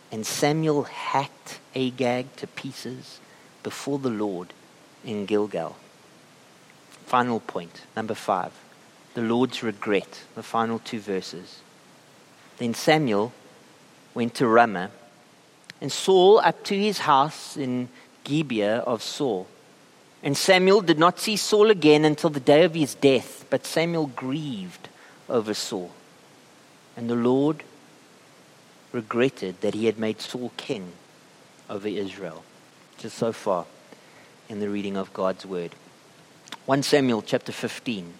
And 0.09 0.25
Samuel 0.25 0.83
hacked 0.83 1.59
Agag 1.75 2.33
to 2.37 2.47
pieces 2.47 3.19
before 3.63 3.99
the 3.99 4.09
Lord 4.09 4.53
in 5.03 5.25
Gilgal. 5.25 5.75
Final 7.07 7.41
point, 7.41 7.81
number 7.93 8.13
five 8.13 8.53
the 9.15 9.21
Lord's 9.21 9.63
regret, 9.63 10.21
the 10.35 10.43
final 10.43 10.79
two 10.79 11.01
verses. 11.01 11.59
Then 12.57 12.73
Samuel 12.73 13.33
went 14.13 14.35
to 14.35 14.47
Ramah, 14.47 14.91
and 15.79 15.91
Saul 15.91 16.39
up 16.39 16.63
to 16.65 16.77
his 16.77 16.99
house 16.99 17.57
in 17.57 17.89
Gibeah 18.23 18.79
of 18.79 19.01
Saul. 19.01 19.47
And 20.23 20.37
Samuel 20.37 20.81
did 20.81 20.99
not 20.99 21.19
see 21.19 21.35
Saul 21.35 21.71
again 21.71 22.05
until 22.05 22.29
the 22.29 22.39
day 22.39 22.63
of 22.63 22.75
his 22.75 22.93
death, 22.93 23.45
but 23.49 23.65
Samuel 23.65 24.07
grieved 24.07 24.89
over 25.27 25.53
Saul. 25.53 25.91
And 26.95 27.09
the 27.09 27.15
Lord 27.15 27.63
regretted 28.91 29.61
that 29.61 29.73
he 29.73 29.85
had 29.85 29.97
made 29.97 30.21
Saul 30.21 30.51
king 30.57 30.91
over 31.69 31.87
Israel. 31.87 32.43
Just 32.97 33.17
so 33.17 33.31
far 33.31 33.65
in 34.49 34.59
the 34.59 34.69
reading 34.69 34.97
of 34.97 35.13
God's 35.13 35.45
word. 35.45 35.73
1 36.65 36.83
Samuel 36.83 37.23
chapter 37.23 37.51
15 37.51 38.13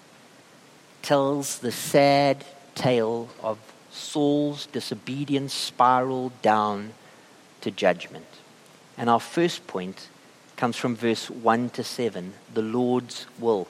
tells 1.03 1.59
the 1.59 1.71
sad 1.71 2.43
tale 2.73 3.29
of 3.43 3.59
Saul's 3.91 4.65
disobedience 4.67 5.53
spiraled 5.53 6.41
down 6.41 6.93
to 7.61 7.71
judgment. 7.71 8.25
And 8.97 9.09
our 9.09 9.19
first 9.19 9.67
point 9.67 10.07
comes 10.55 10.75
from 10.75 10.95
verse 10.95 11.29
1 11.29 11.69
to 11.71 11.83
7 11.83 12.33
the 12.53 12.61
Lord's 12.61 13.25
will. 13.39 13.67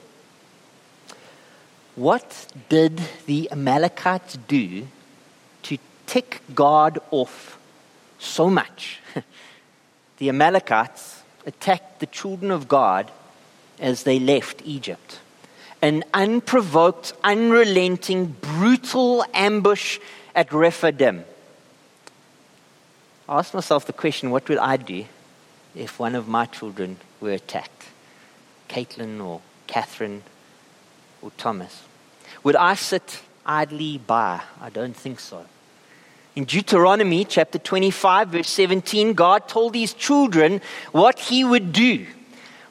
What 1.95 2.47
did 2.69 3.01
the 3.25 3.51
Amalekites 3.51 4.37
do 4.47 4.87
to 5.63 5.77
tick 6.05 6.41
God 6.55 6.99
off 7.11 7.59
so 8.19 8.49
much? 8.49 8.99
the 10.17 10.29
Amalekites 10.29 11.23
attacked 11.45 11.99
the 11.99 12.05
children 12.05 12.51
of 12.51 12.67
God 12.67 13.11
as 13.79 14.03
they 14.03 14.19
left 14.19 14.61
Egypt 14.63 15.19
an 15.81 16.03
unprovoked, 16.13 17.13
unrelenting, 17.23 18.35
brutal 18.39 19.25
ambush 19.33 19.99
at 20.35 20.53
Rephidim. 20.53 21.25
I 23.27 23.39
asked 23.39 23.53
myself 23.53 23.85
the 23.85 23.93
question 23.93 24.29
what 24.29 24.47
would 24.49 24.57
I 24.57 24.77
do 24.77 25.05
if 25.75 25.99
one 25.99 26.15
of 26.15 26.27
my 26.27 26.45
children 26.45 26.97
were 27.19 27.31
attacked? 27.31 27.87
Caitlin 28.69 29.23
or 29.23 29.41
Catherine 29.67 30.23
or 31.21 31.31
Thomas? 31.37 31.83
Would 32.43 32.55
I 32.55 32.75
sit 32.75 33.21
idly 33.45 33.97
by? 33.97 34.41
I 34.59 34.69
don't 34.69 34.95
think 34.95 35.19
so. 35.19 35.45
In 36.35 36.45
Deuteronomy 36.45 37.25
chapter 37.25 37.59
25, 37.59 38.29
verse 38.29 38.49
17, 38.49 39.13
God 39.13 39.49
told 39.49 39.75
his 39.75 39.93
children 39.93 40.61
what 40.91 41.19
he 41.19 41.43
would 41.43 41.73
do 41.73 42.05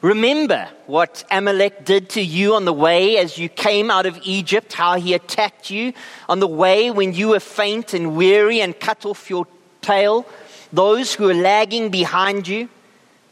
Remember 0.01 0.67
what 0.87 1.23
Amalek 1.29 1.85
did 1.85 2.09
to 2.11 2.21
you 2.21 2.55
on 2.55 2.65
the 2.65 2.73
way 2.73 3.17
as 3.17 3.37
you 3.37 3.47
came 3.47 3.91
out 3.91 4.07
of 4.07 4.19
Egypt, 4.23 4.73
how 4.73 4.99
he 4.99 5.13
attacked 5.13 5.69
you 5.69 5.93
on 6.27 6.39
the 6.39 6.47
way 6.47 6.89
when 6.89 7.13
you 7.13 7.29
were 7.29 7.39
faint 7.39 7.93
and 7.93 8.15
weary 8.15 8.61
and 8.61 8.79
cut 8.79 9.05
off 9.05 9.29
your 9.29 9.45
tail, 9.81 10.25
those 10.73 11.13
who 11.13 11.25
were 11.25 11.35
lagging 11.35 11.89
behind 11.89 12.47
you, 12.47 12.67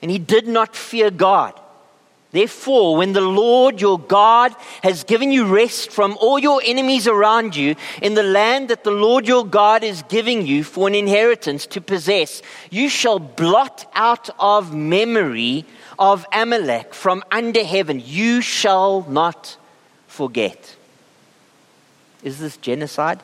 and 0.04 0.12
he 0.12 0.20
did 0.20 0.48
not 0.48 0.76
fear 0.76 1.10
God. 1.10 1.60
Therefore, 2.32 2.96
when 2.96 3.14
the 3.14 3.22
Lord 3.22 3.82
your 3.82 3.98
God 3.98 4.56
has 4.84 5.04
given 5.04 5.32
you 5.32 5.46
rest 5.46 5.92
from 5.92 6.16
all 6.22 6.38
your 6.38 6.62
enemies 6.64 7.08
around 7.08 7.56
you 7.56 7.76
in 8.04 8.14
the 8.14 8.24
land 8.24 8.70
that 8.70 8.84
the 8.84 8.92
Lord 8.92 9.28
your 9.28 9.44
God 9.44 9.84
is 9.84 10.04
giving 10.04 10.46
you 10.46 10.64
for 10.64 10.88
an 10.88 10.94
inheritance 10.94 11.66
to 11.68 11.82
possess, 11.82 12.44
you 12.70 12.88
shall 12.88 13.18
blot 13.18 13.90
out 13.96 14.30
of 14.38 14.76
memory 14.76 15.66
of 15.98 16.24
Amalek 16.32 16.94
from 16.94 17.24
under 17.32 17.64
heaven. 17.64 18.00
You 18.06 18.42
shall 18.42 19.02
not 19.10 19.58
forget. 20.08 20.76
Is 22.24 22.38
this 22.38 22.58
genocide? 22.58 23.22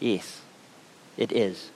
Yes, 0.00 0.42
it 1.16 1.32
is. 1.32 1.70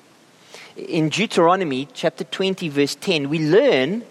In 0.76 1.08
Deuteronomy 1.08 1.88
chapter 1.94 2.24
20, 2.24 2.68
verse 2.68 2.94
10, 2.94 3.30
we 3.30 3.38
learn 3.38 4.04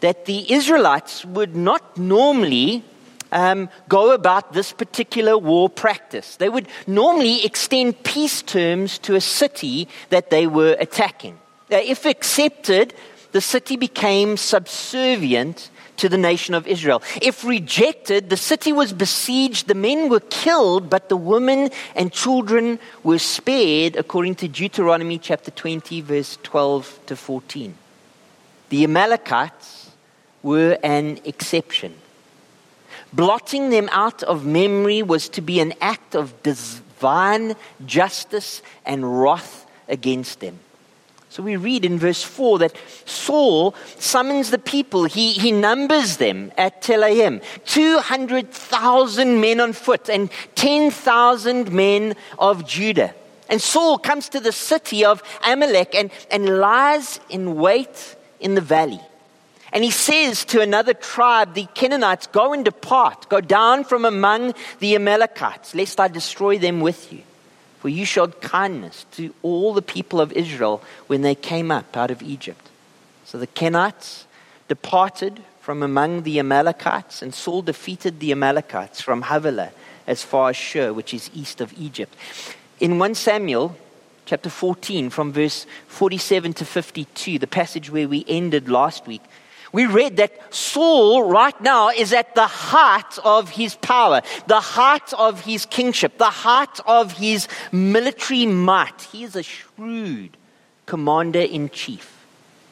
that 0.00 0.26
the 0.26 0.52
Israelites 0.52 1.24
would 1.24 1.54
not 1.54 1.96
normally 1.96 2.84
um, 3.32 3.68
go 3.88 4.12
about 4.12 4.52
this 4.52 4.72
particular 4.72 5.38
war 5.38 5.68
practice. 5.68 6.36
They 6.36 6.48
would 6.48 6.68
normally 6.86 7.44
extend 7.44 8.02
peace 8.02 8.42
terms 8.42 8.98
to 9.00 9.14
a 9.14 9.20
city 9.20 9.88
that 10.08 10.30
they 10.30 10.46
were 10.46 10.76
attacking. 10.78 11.34
Uh, 11.70 11.76
if 11.76 12.06
accepted, 12.06 12.94
the 13.32 13.40
city 13.40 13.76
became 13.76 14.36
subservient 14.36 15.70
to 15.98 16.08
the 16.08 16.18
nation 16.18 16.54
of 16.54 16.66
Israel. 16.66 17.02
If 17.20 17.44
rejected, 17.44 18.30
the 18.30 18.36
city 18.36 18.72
was 18.72 18.92
besieged, 18.92 19.68
the 19.68 19.74
men 19.74 20.08
were 20.08 20.20
killed, 20.20 20.88
but 20.88 21.10
the 21.10 21.16
women 21.16 21.70
and 21.94 22.10
children 22.10 22.78
were 23.04 23.18
spared, 23.18 23.96
according 23.96 24.36
to 24.36 24.48
Deuteronomy 24.48 25.18
chapter 25.18 25.50
20, 25.50 26.00
verse 26.00 26.38
12 26.42 27.00
to 27.06 27.16
14. 27.16 27.74
The 28.70 28.84
Amalekites 28.84 29.79
were 30.42 30.78
an 30.82 31.20
exception. 31.24 31.94
Blotting 33.12 33.70
them 33.70 33.88
out 33.92 34.22
of 34.22 34.46
memory 34.46 35.02
was 35.02 35.28
to 35.30 35.40
be 35.40 35.60
an 35.60 35.74
act 35.80 36.14
of 36.14 36.42
divine 36.42 37.56
justice 37.84 38.62
and 38.86 39.20
wrath 39.20 39.66
against 39.88 40.40
them. 40.40 40.58
So 41.28 41.44
we 41.44 41.56
read 41.56 41.84
in 41.84 41.98
verse 41.98 42.24
4 42.24 42.58
that 42.58 42.76
Saul 43.04 43.76
summons 43.98 44.50
the 44.50 44.58
people. 44.58 45.04
He, 45.04 45.32
he 45.32 45.52
numbers 45.52 46.16
them 46.16 46.50
at 46.58 46.82
Telaim 46.82 47.40
200,000 47.66 49.40
men 49.40 49.60
on 49.60 49.72
foot 49.72 50.10
and 50.10 50.28
10,000 50.56 51.72
men 51.72 52.16
of 52.36 52.66
Judah. 52.66 53.14
And 53.48 53.62
Saul 53.62 53.98
comes 53.98 54.28
to 54.30 54.40
the 54.40 54.52
city 54.52 55.04
of 55.04 55.22
Amalek 55.44 55.94
and, 55.94 56.10
and 56.32 56.60
lies 56.60 57.20
in 57.28 57.56
wait 57.56 58.16
in 58.40 58.56
the 58.56 58.60
valley. 58.60 59.00
And 59.72 59.84
he 59.84 59.90
says 59.90 60.44
to 60.46 60.60
another 60.60 60.94
tribe, 60.94 61.54
the 61.54 61.66
Kenites, 61.74 62.30
Go 62.32 62.52
and 62.52 62.64
depart, 62.64 63.28
go 63.28 63.40
down 63.40 63.84
from 63.84 64.04
among 64.04 64.54
the 64.80 64.94
Amalekites, 64.94 65.74
lest 65.74 66.00
I 66.00 66.08
destroy 66.08 66.58
them 66.58 66.80
with 66.80 67.12
you. 67.12 67.22
For 67.78 67.88
you 67.88 68.04
showed 68.04 68.40
kindness 68.40 69.06
to 69.12 69.32
all 69.42 69.72
the 69.72 69.82
people 69.82 70.20
of 70.20 70.32
Israel 70.32 70.82
when 71.06 71.22
they 71.22 71.34
came 71.34 71.70
up 71.70 71.96
out 71.96 72.10
of 72.10 72.22
Egypt. 72.22 72.68
So 73.24 73.38
the 73.38 73.46
Kenites 73.46 74.24
departed 74.68 75.42
from 75.60 75.82
among 75.82 76.24
the 76.24 76.38
Amalekites, 76.38 77.22
and 77.22 77.32
Saul 77.32 77.62
defeated 77.62 78.18
the 78.18 78.32
Amalekites 78.32 79.00
from 79.00 79.22
Havilah 79.22 79.70
as 80.06 80.22
far 80.22 80.50
as 80.50 80.56
Shur, 80.56 80.92
which 80.92 81.14
is 81.14 81.30
east 81.32 81.60
of 81.60 81.72
Egypt. 81.78 82.14
In 82.80 82.98
1 82.98 83.14
Samuel 83.14 83.76
chapter 84.26 84.50
14, 84.50 85.10
from 85.10 85.32
verse 85.32 85.66
47 85.88 86.54
to 86.54 86.64
52, 86.64 87.38
the 87.38 87.46
passage 87.46 87.90
where 87.90 88.08
we 88.08 88.24
ended 88.26 88.68
last 88.68 89.06
week, 89.06 89.22
we 89.72 89.86
read 89.86 90.16
that 90.16 90.52
Saul 90.52 91.24
right 91.24 91.58
now 91.60 91.90
is 91.90 92.12
at 92.12 92.34
the 92.34 92.46
heart 92.46 93.18
of 93.24 93.50
his 93.50 93.76
power, 93.76 94.22
the 94.46 94.60
heart 94.60 95.12
of 95.14 95.44
his 95.44 95.66
kingship, 95.66 96.18
the 96.18 96.24
heart 96.24 96.80
of 96.86 97.12
his 97.12 97.48
military 97.70 98.46
might. 98.46 99.02
He 99.12 99.24
is 99.24 99.36
a 99.36 99.42
shrewd 99.42 100.36
commander 100.86 101.40
in 101.40 101.70
chief. 101.70 102.24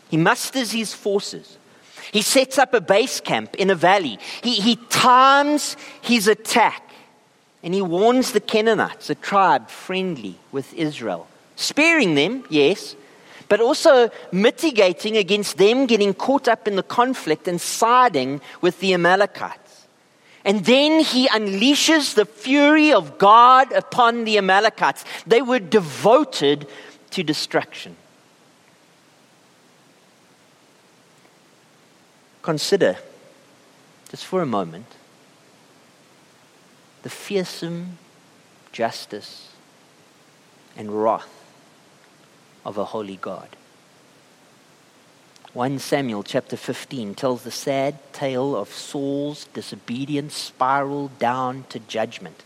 He 0.09 0.17
musters 0.17 0.73
his 0.73 0.95
forces. 0.95 1.59
He 2.13 2.23
sets 2.23 2.59
up 2.59 2.75
a 2.75 2.81
base 2.81 3.21
camp 3.21 3.55
in 3.57 3.71
a 3.71 3.75
valley. 3.75 4.19
He, 4.43 4.55
he 4.55 4.77
times 4.89 5.77
his 6.01 6.27
attack. 6.27 6.83
And 7.63 7.75
he 7.75 7.83
warns 7.83 8.33
the 8.33 8.41
Kenites, 8.41 9.11
a 9.11 9.15
tribe 9.15 9.69
friendly 9.69 10.39
with 10.53 10.73
Israel 10.75 11.29
sparing 11.59 12.15
them, 12.15 12.45
yes, 12.49 12.95
but 13.49 13.61
also 13.61 14.11
mitigating 14.31 15.17
against 15.17 15.57
them 15.57 15.87
getting 15.87 16.15
caught 16.15 16.49
up 16.49 16.69
in 16.69 16.77
the 16.77 16.83
conflict 16.83 17.49
and 17.49 17.61
siding 17.61 18.41
with 18.61 18.79
the 18.81 18.95
Amalekites. 18.95 19.87
And 20.45 20.65
then 20.65 21.01
he 21.01 21.29
unleashes 21.29 22.15
the 22.15 22.25
fury 22.25 22.93
of 22.93 23.19
God 23.19 23.73
upon 23.73 24.25
the 24.25 24.39
Amalekites. 24.39 25.05
They 25.27 25.43
were 25.43 25.59
devoted 25.59 26.67
to 27.11 27.23
destruction. 27.23 27.97
Consider, 32.43 32.97
just 34.11 34.25
for 34.25 34.41
a 34.41 34.47
moment, 34.47 34.87
the 37.03 37.11
fearsome 37.11 37.99
justice 38.73 39.51
and 40.77 40.91
wrath 41.03 41.38
of 42.65 42.79
a 42.79 42.85
holy 42.85 43.17
God. 43.17 43.49
1 45.55 45.79
Samuel 45.79 46.23
chapter 46.23 46.57
15 46.57 47.15
tells 47.15 47.43
the 47.43 47.51
sad 47.51 48.13
tale 48.13 48.55
of 48.55 48.69
Saul's 48.69 49.47
disobedience 49.47 50.35
spiraled 50.37 51.19
down 51.19 51.65
to 51.71 51.79
judgment. 51.79 52.45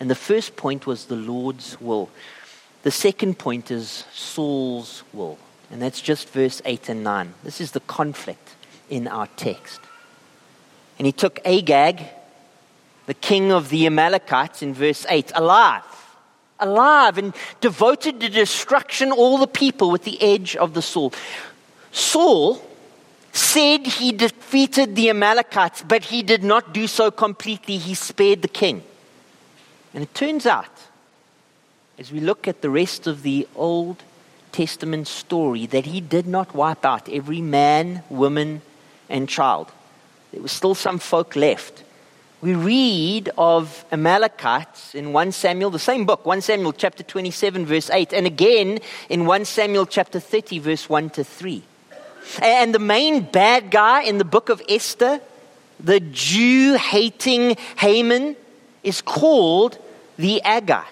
And 0.00 0.10
the 0.10 0.16
first 0.16 0.56
point 0.56 0.86
was 0.86 1.04
the 1.04 1.16
Lord's 1.16 1.80
will. 1.80 2.10
The 2.82 2.90
second 2.90 3.38
point 3.38 3.70
is 3.70 4.04
Saul's 4.12 5.04
will. 5.12 5.38
And 5.70 5.80
that's 5.80 6.00
just 6.00 6.28
verse 6.30 6.60
8 6.64 6.88
and 6.88 7.04
9. 7.04 7.34
This 7.44 7.60
is 7.60 7.70
the 7.70 7.80
conflict 7.80 8.56
in 8.90 9.06
our 9.06 9.28
text. 9.36 9.80
And 10.98 11.06
he 11.06 11.12
took 11.12 11.38
Agag, 11.44 12.02
the 13.06 13.14
king 13.14 13.52
of 13.52 13.68
the 13.68 13.86
Amalekites, 13.86 14.62
in 14.62 14.74
verse 14.74 15.06
8, 15.08 15.32
alive 15.34 15.84
alive 16.62 17.18
and 17.18 17.34
devoted 17.60 18.20
to 18.20 18.28
destruction 18.28 19.12
all 19.12 19.38
the 19.38 19.46
people 19.46 19.90
with 19.90 20.04
the 20.04 20.20
edge 20.22 20.56
of 20.56 20.74
the 20.74 20.82
sword. 20.82 21.14
Saul 21.90 22.62
said 23.32 23.86
he 23.86 24.12
defeated 24.12 24.94
the 24.94 25.10
Amalekites, 25.10 25.82
but 25.82 26.04
he 26.04 26.22
did 26.22 26.44
not 26.44 26.72
do 26.72 26.86
so 26.86 27.10
completely. 27.10 27.78
He 27.78 27.94
spared 27.94 28.42
the 28.42 28.48
king. 28.48 28.82
And 29.94 30.02
it 30.02 30.14
turns 30.14 30.46
out, 30.46 30.70
as 31.98 32.12
we 32.12 32.20
look 32.20 32.48
at 32.48 32.62
the 32.62 32.70
rest 32.70 33.06
of 33.06 33.22
the 33.22 33.46
Old 33.54 34.02
Testament 34.52 35.08
story, 35.08 35.66
that 35.66 35.86
he 35.86 36.00
did 36.00 36.26
not 36.26 36.54
wipe 36.54 36.84
out 36.84 37.08
every 37.08 37.40
man, 37.40 38.02
woman, 38.08 38.62
and 39.08 39.28
child. 39.28 39.70
There 40.32 40.42
was 40.42 40.52
still 40.52 40.74
some 40.74 40.98
folk 40.98 41.36
left 41.36 41.84
we 42.42 42.54
read 42.54 43.30
of 43.38 43.84
Amalekites 43.92 44.96
in 44.96 45.12
1 45.12 45.30
Samuel, 45.30 45.70
the 45.70 45.78
same 45.78 46.04
book, 46.04 46.26
1 46.26 46.40
Samuel 46.40 46.72
chapter 46.72 47.04
27, 47.04 47.64
verse 47.64 47.88
8, 47.88 48.12
and 48.12 48.26
again 48.26 48.80
in 49.08 49.26
1 49.26 49.44
Samuel 49.44 49.86
chapter 49.86 50.18
30, 50.18 50.58
verse 50.58 50.88
1 50.88 51.10
to 51.10 51.22
3. 51.22 51.62
And 52.42 52.74
the 52.74 52.80
main 52.80 53.22
bad 53.22 53.70
guy 53.70 54.02
in 54.02 54.18
the 54.18 54.24
book 54.24 54.48
of 54.48 54.60
Esther, 54.68 55.20
the 55.78 56.00
Jew 56.00 56.74
hating 56.74 57.56
Haman, 57.78 58.34
is 58.82 59.00
called 59.00 59.78
the 60.16 60.42
Agagite. 60.44 60.84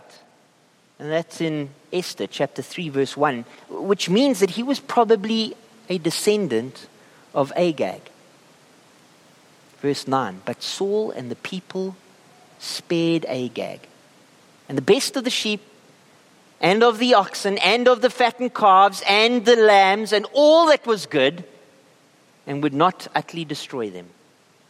And 1.00 1.10
that's 1.10 1.40
in 1.40 1.70
Esther 1.92 2.28
chapter 2.28 2.62
3, 2.62 2.90
verse 2.90 3.16
1, 3.16 3.44
which 3.70 4.08
means 4.08 4.38
that 4.38 4.50
he 4.50 4.62
was 4.62 4.78
probably 4.78 5.56
a 5.88 5.98
descendant 5.98 6.86
of 7.34 7.52
Agag. 7.56 8.02
Verse 9.80 10.06
9 10.06 10.42
But 10.44 10.62
Saul 10.62 11.10
and 11.10 11.30
the 11.30 11.36
people 11.36 11.96
spared 12.58 13.24
Agag, 13.26 13.80
and 14.68 14.76
the 14.76 14.82
best 14.82 15.16
of 15.16 15.24
the 15.24 15.30
sheep, 15.30 15.60
and 16.60 16.82
of 16.82 16.98
the 16.98 17.14
oxen, 17.14 17.58
and 17.58 17.88
of 17.88 18.02
the 18.02 18.10
fattened 18.10 18.54
calves, 18.54 19.02
and 19.08 19.44
the 19.44 19.56
lambs, 19.56 20.12
and 20.12 20.26
all 20.32 20.66
that 20.66 20.86
was 20.86 21.06
good, 21.06 21.44
and 22.46 22.62
would 22.62 22.74
not 22.74 23.08
utterly 23.14 23.44
destroy 23.44 23.90
them. 23.90 24.06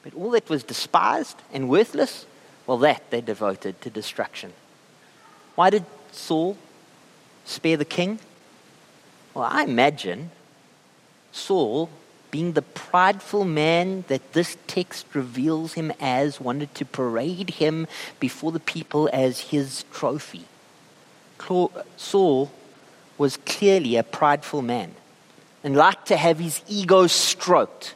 But 0.03 0.14
all 0.14 0.31
that 0.31 0.49
was 0.49 0.62
despised 0.62 1.37
and 1.53 1.68
worthless, 1.68 2.27
well, 2.66 2.79
that 2.79 3.11
they 3.11 3.20
devoted 3.20 3.81
to 3.83 3.90
destruction. 3.90 4.53
Why 5.57 5.70
did 5.70 5.85
Saul 6.12 6.57
spare 7.44 7.77
the 7.77 7.85
king? 7.85 8.20
Well, 9.35 9.44
I 9.44 9.64
imagine 9.64 10.31
Saul 11.33 11.90
being 12.31 12.53
the 12.53 12.62
prideful 12.62 13.45
man 13.45 14.05
that 14.09 14.33
this 14.33 14.57
text 14.66 15.07
reveals 15.14 15.75
him 15.75 15.93
as, 16.01 16.40
wanted 16.40 16.75
to 16.77 16.85
parade 16.85 17.51
him 17.51 17.87
before 18.19 18.53
the 18.53 18.61
people 18.61 19.11
as 19.12 19.40
his 19.40 19.85
trophy. 19.93 20.45
Saul 21.97 22.51
was 23.19 23.37
clearly 23.38 23.97
a 23.97 24.03
prideful 24.03 24.62
man 24.62 24.95
and 25.64 25.77
liked 25.77 26.09
to 26.09 26.16
have 26.16 26.38
his 26.38 26.62
ego 26.69 27.07
stroked. 27.07 27.95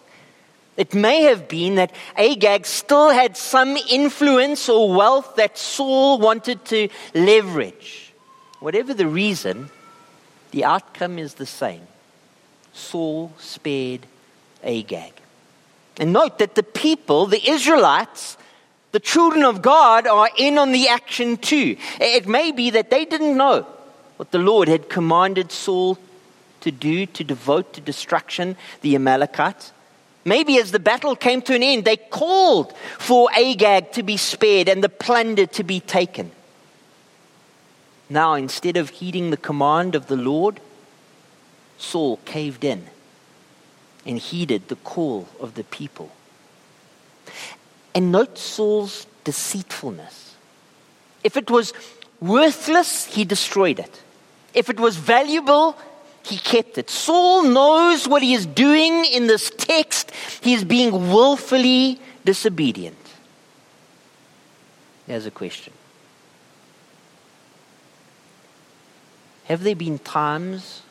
It 0.77 0.92
may 0.92 1.23
have 1.23 1.49
been 1.49 1.77
that 1.77 1.94
Agag 2.16 2.66
still 2.66 3.11
had 3.11 3.37
some 3.37 3.77
influence 3.77 4.68
or 4.68 4.92
wealth 4.92 5.37
that 5.37 5.57
Saul 5.57 6.18
wanted 6.18 6.64
to 6.66 6.88
leverage. 7.14 8.12
Whatever 8.59 8.92
the 8.92 9.07
reason, 9.07 9.70
the 10.51 10.64
outcome 10.64 11.18
is 11.18 11.35
the 11.35 11.47
same. 11.47 11.87
Saul 12.73 13.33
spared 13.38 14.07
Agag. 14.64 15.12
And 15.98 16.12
note 16.12 16.38
that 16.38 16.55
the 16.55 16.62
people, 16.62 17.27
the 17.27 17.48
Israelites, 17.48 18.37
the 18.92 19.00
children 19.00 19.44
of 19.44 19.62
God, 19.62 20.07
are 20.07 20.31
in 20.37 20.59
on 20.59 20.72
the 20.72 20.88
action 20.88 21.37
too. 21.37 21.77
It 22.00 22.27
may 22.27 22.53
be 22.53 22.70
that 22.70 22.90
they 22.90 23.05
didn't 23.05 23.37
know 23.37 23.66
what 24.16 24.31
the 24.31 24.38
Lord 24.38 24.68
had 24.68 24.88
commanded 24.88 25.53
Saul 25.53 25.98
to 26.61 26.70
do 26.70 27.07
to 27.07 27.24
devote 27.24 27.72
to 27.74 27.81
destruction 27.81 28.57
the 28.81 28.94
Amalekites. 28.94 29.72
Maybe 30.24 30.59
as 30.59 30.72
the 30.72 30.79
battle 30.79 31.14
came 31.14 31.42
to 31.42 31.55
an 31.55 31.62
end, 31.62 31.85
they 31.85 31.96
called 31.96 32.72
for 32.98 33.29
Agag 33.37 33.92
to 33.92 34.03
be 34.03 34.16
spared 34.16 34.68
and 34.68 34.83
the 34.83 34.88
plunder 34.88 35.46
to 35.46 35.62
be 35.62 35.81
taken. 35.81 36.31
Now, 38.09 38.35
instead 38.35 38.77
of 38.77 38.90
heeding 38.90 39.31
the 39.31 39.37
command 39.37 39.94
of 39.94 40.07
the 40.07 40.16
Lord, 40.16 40.61
Saul 41.77 42.18
caved 42.24 42.64
in 42.64 42.87
and 44.06 44.18
heeded 44.18 44.68
the 44.68 44.76
call 44.76 45.28
of 45.40 45.54
the 45.54 45.64
people. 45.64 46.10
And 47.94 48.12
note 48.12 48.38
Saul's 48.38 49.06
deceitfulness. 49.24 50.34
If 51.22 51.36
it 51.36 51.50
was 51.50 51.72
worthless, 52.20 53.06
he 53.06 53.24
destroyed 53.24 53.78
it. 53.78 54.02
If 54.52 54.68
it 54.68 54.78
was 54.78 54.96
valuable, 54.96 55.76
he 56.24 56.38
kept 56.38 56.78
it. 56.78 56.90
Saul 56.90 57.44
knows 57.44 58.08
what 58.08 58.22
he 58.22 58.34
is 58.34 58.46
doing 58.46 59.04
in 59.04 59.26
this 59.26 59.50
text. 59.56 60.10
He 60.42 60.54
is 60.54 60.64
being 60.64 61.10
willfully 61.10 62.00
disobedient. 62.24 62.96
There's 65.06 65.26
a 65.26 65.30
question 65.30 65.72
Have 69.44 69.62
there 69.62 69.76
been 69.76 69.98
times 69.98 70.82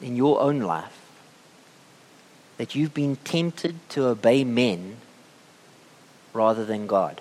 in 0.00 0.16
your 0.16 0.40
own 0.40 0.60
life 0.60 1.01
that 2.62 2.76
you've 2.76 2.94
been 2.94 3.16
tempted 3.16 3.74
to 3.88 4.06
obey 4.06 4.44
men 4.44 4.96
rather 6.32 6.64
than 6.64 6.86
God. 6.86 7.20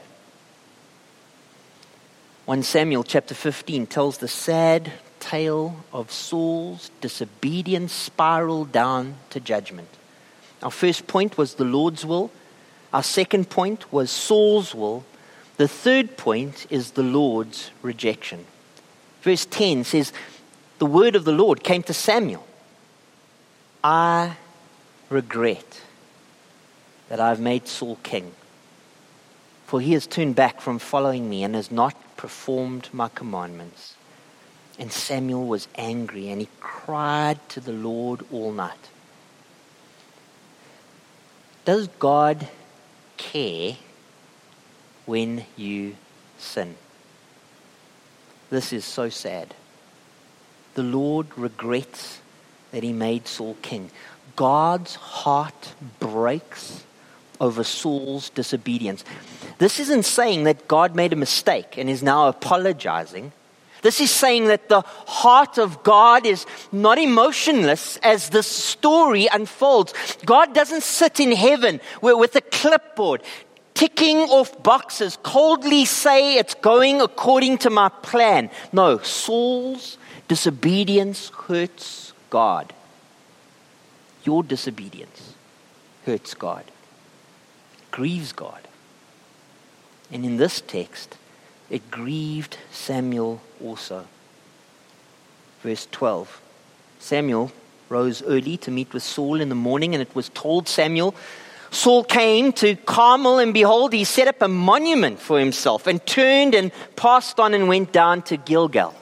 1 2.45 2.61
Samuel 2.61 3.03
chapter 3.03 3.33
15 3.33 3.87
tells 3.87 4.19
the 4.19 4.27
sad 4.27 4.91
tale 5.19 5.83
of 5.91 6.11
Saul's 6.11 6.91
disobedience 7.01 7.91
spiral 7.91 8.65
down 8.65 9.15
to 9.31 9.39
judgment. 9.39 9.87
Our 10.61 10.69
first 10.69 11.07
point 11.07 11.39
was 11.39 11.55
the 11.55 11.65
Lord's 11.65 12.05
will. 12.05 12.29
Our 12.93 13.01
second 13.01 13.49
point 13.49 13.91
was 13.91 14.11
Saul's 14.11 14.75
will. 14.75 15.05
The 15.57 15.67
third 15.67 16.17
point 16.17 16.67
is 16.69 16.91
the 16.91 17.01
Lord's 17.01 17.71
rejection. 17.81 18.45
Verse 19.23 19.47
10 19.47 19.85
says, 19.85 20.13
The 20.77 20.85
word 20.85 21.15
of 21.15 21.25
the 21.25 21.31
Lord 21.31 21.63
came 21.63 21.81
to 21.81 21.95
Samuel. 21.95 22.45
I 23.83 24.37
regret 25.11 25.81
that 27.09 27.19
I've 27.19 27.39
made 27.39 27.67
Saul 27.67 27.97
king, 28.03 28.31
for 29.65 29.81
he 29.81 29.93
has 29.93 30.07
turned 30.07 30.35
back 30.35 30.61
from 30.61 30.79
following 30.79 31.29
me 31.29 31.43
and 31.43 31.53
has 31.55 31.71
not 31.71 31.95
performed 32.17 32.89
my 32.93 33.09
commandments. 33.09 33.95
And 34.79 34.91
Samuel 34.91 35.45
was 35.45 35.67
angry 35.75 36.29
and 36.29 36.41
he 36.41 36.47
cried 36.59 37.37
to 37.49 37.59
the 37.59 37.73
Lord 37.73 38.25
all 38.31 38.51
night. 38.51 38.89
Does 41.65 41.87
God 41.99 42.47
care 43.17 43.75
when 45.05 45.45
you 45.57 45.95
sin? 46.39 46.75
This 48.49 48.73
is 48.73 48.83
so 48.85 49.09
sad. 49.09 49.53
The 50.73 50.83
Lord 50.83 51.27
regrets 51.37 52.21
that 52.71 52.83
he 52.83 52.93
made 52.93 53.27
Saul 53.27 53.55
king. 53.61 53.91
God's 54.35 54.95
heart 54.95 55.73
breaks 55.99 56.83
over 57.39 57.63
Saul's 57.63 58.29
disobedience. 58.29 59.03
This 59.57 59.79
isn't 59.79 60.03
saying 60.05 60.43
that 60.43 60.67
God 60.67 60.95
made 60.95 61.13
a 61.13 61.15
mistake 61.15 61.77
and 61.77 61.89
is 61.89 62.03
now 62.03 62.27
apologizing. 62.27 63.31
This 63.81 63.99
is 63.99 64.11
saying 64.11 64.45
that 64.45 64.69
the 64.69 64.81
heart 64.81 65.57
of 65.57 65.81
God 65.81 66.25
is 66.25 66.45
not 66.71 66.99
emotionless 66.99 67.97
as 68.03 68.29
this 68.29 68.45
story 68.45 69.27
unfolds. 69.33 69.93
God 70.23 70.53
doesn't 70.53 70.83
sit 70.83 71.19
in 71.19 71.31
heaven 71.31 71.81
with 72.01 72.35
a 72.35 72.41
clipboard, 72.41 73.23
ticking 73.73 74.17
off 74.17 74.61
boxes, 74.61 75.17
coldly 75.23 75.85
say 75.85 76.37
it's 76.37 76.53
going 76.53 77.01
according 77.01 77.57
to 77.59 77.71
my 77.71 77.89
plan. 77.89 78.51
No, 78.71 78.99
Saul's 78.99 79.97
disobedience 80.27 81.29
hurts 81.29 82.13
God. 82.29 82.73
Your 84.23 84.43
disobedience 84.43 85.33
hurts 86.05 86.33
God, 86.33 86.63
grieves 87.91 88.33
God. 88.33 88.67
And 90.11 90.25
in 90.25 90.37
this 90.37 90.61
text, 90.61 91.17
it 91.69 91.89
grieved 91.89 92.57
Samuel 92.71 93.41
also. 93.63 94.05
Verse 95.61 95.87
12 95.91 96.41
Samuel 96.99 97.51
rose 97.89 98.21
early 98.23 98.57
to 98.57 98.71
meet 98.71 98.93
with 98.93 99.03
Saul 99.03 99.41
in 99.41 99.49
the 99.49 99.55
morning, 99.55 99.93
and 99.93 100.01
it 100.01 100.15
was 100.15 100.29
told 100.29 100.67
Samuel, 100.67 101.15
Saul 101.71 102.03
came 102.03 102.51
to 102.53 102.75
Carmel, 102.75 103.39
and 103.39 103.53
behold, 103.53 103.93
he 103.93 104.03
set 104.03 104.27
up 104.27 104.41
a 104.41 104.47
monument 104.47 105.19
for 105.19 105.39
himself, 105.39 105.87
and 105.87 106.05
turned 106.05 106.53
and 106.53 106.71
passed 106.95 107.39
on 107.39 107.53
and 107.53 107.67
went 107.67 107.91
down 107.91 108.21
to 108.23 108.37
Gilgal. 108.37 108.93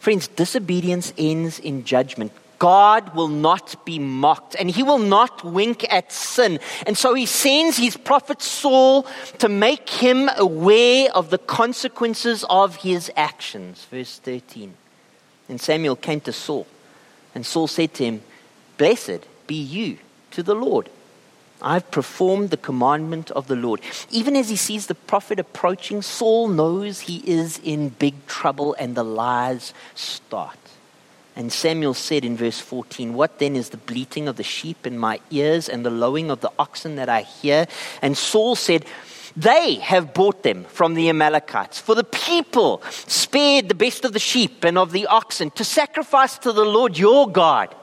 Friends, 0.00 0.28
disobedience 0.28 1.12
ends 1.16 1.58
in 1.58 1.84
judgment. 1.84 2.32
God 2.64 3.14
will 3.14 3.28
not 3.28 3.84
be 3.84 3.98
mocked 3.98 4.56
and 4.58 4.70
he 4.70 4.82
will 4.82 4.98
not 4.98 5.44
wink 5.44 5.84
at 5.92 6.10
sin. 6.10 6.58
And 6.86 6.96
so 6.96 7.12
he 7.12 7.26
sends 7.26 7.76
his 7.76 7.94
prophet 7.94 8.40
Saul 8.40 9.02
to 9.36 9.50
make 9.50 9.90
him 9.90 10.30
aware 10.38 11.10
of 11.14 11.28
the 11.28 11.36
consequences 11.36 12.42
of 12.48 12.76
his 12.76 13.12
actions. 13.16 13.84
Verse 13.90 14.18
13. 14.18 14.72
And 15.50 15.60
Samuel 15.60 15.94
came 15.94 16.20
to 16.22 16.32
Saul, 16.32 16.66
and 17.34 17.44
Saul 17.44 17.66
said 17.66 17.92
to 17.94 18.04
him, 18.06 18.22
Blessed 18.78 19.26
be 19.46 19.56
you 19.56 19.98
to 20.30 20.42
the 20.42 20.54
Lord. 20.54 20.88
I've 21.60 21.90
performed 21.90 22.48
the 22.48 22.56
commandment 22.56 23.30
of 23.32 23.46
the 23.46 23.56
Lord. 23.56 23.82
Even 24.10 24.36
as 24.36 24.48
he 24.48 24.56
sees 24.56 24.86
the 24.86 24.94
prophet 24.94 25.38
approaching, 25.38 26.00
Saul 26.00 26.48
knows 26.48 27.00
he 27.00 27.18
is 27.30 27.60
in 27.62 27.90
big 27.90 28.24
trouble 28.26 28.74
and 28.78 28.94
the 28.94 29.04
lies 29.04 29.74
start. 29.94 30.63
And 31.36 31.52
Samuel 31.52 31.94
said 31.94 32.24
in 32.24 32.36
verse 32.36 32.60
14, 32.60 33.12
What 33.12 33.38
then 33.38 33.56
is 33.56 33.70
the 33.70 33.76
bleating 33.76 34.28
of 34.28 34.36
the 34.36 34.44
sheep 34.44 34.86
in 34.86 34.98
my 34.98 35.20
ears 35.30 35.68
and 35.68 35.84
the 35.84 35.90
lowing 35.90 36.30
of 36.30 36.40
the 36.40 36.52
oxen 36.58 36.96
that 36.96 37.08
I 37.08 37.22
hear? 37.22 37.66
And 38.02 38.16
Saul 38.16 38.54
said, 38.54 38.84
They 39.36 39.74
have 39.76 40.14
bought 40.14 40.44
them 40.44 40.64
from 40.64 40.94
the 40.94 41.08
Amalekites. 41.08 41.80
For 41.80 41.96
the 41.96 42.04
people 42.04 42.82
spared 42.86 43.68
the 43.68 43.74
best 43.74 44.04
of 44.04 44.12
the 44.12 44.20
sheep 44.20 44.62
and 44.62 44.78
of 44.78 44.92
the 44.92 45.06
oxen 45.06 45.50
to 45.52 45.64
sacrifice 45.64 46.38
to 46.38 46.52
the 46.52 46.64
Lord 46.64 46.96
your 46.96 47.28
God. 47.28 47.74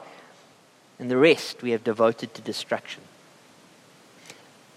And 0.98 1.10
the 1.10 1.18
rest 1.18 1.62
we 1.62 1.72
have 1.72 1.84
devoted 1.84 2.32
to 2.34 2.42
destruction. 2.42 3.02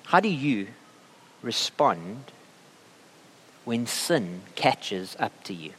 How 0.06 0.20
do 0.20 0.30
you 0.30 0.68
respond 1.42 2.32
when 3.64 3.88
sin 3.88 4.42
catches 4.56 5.16
up 5.18 5.44
to 5.46 5.54
you? 5.54 5.72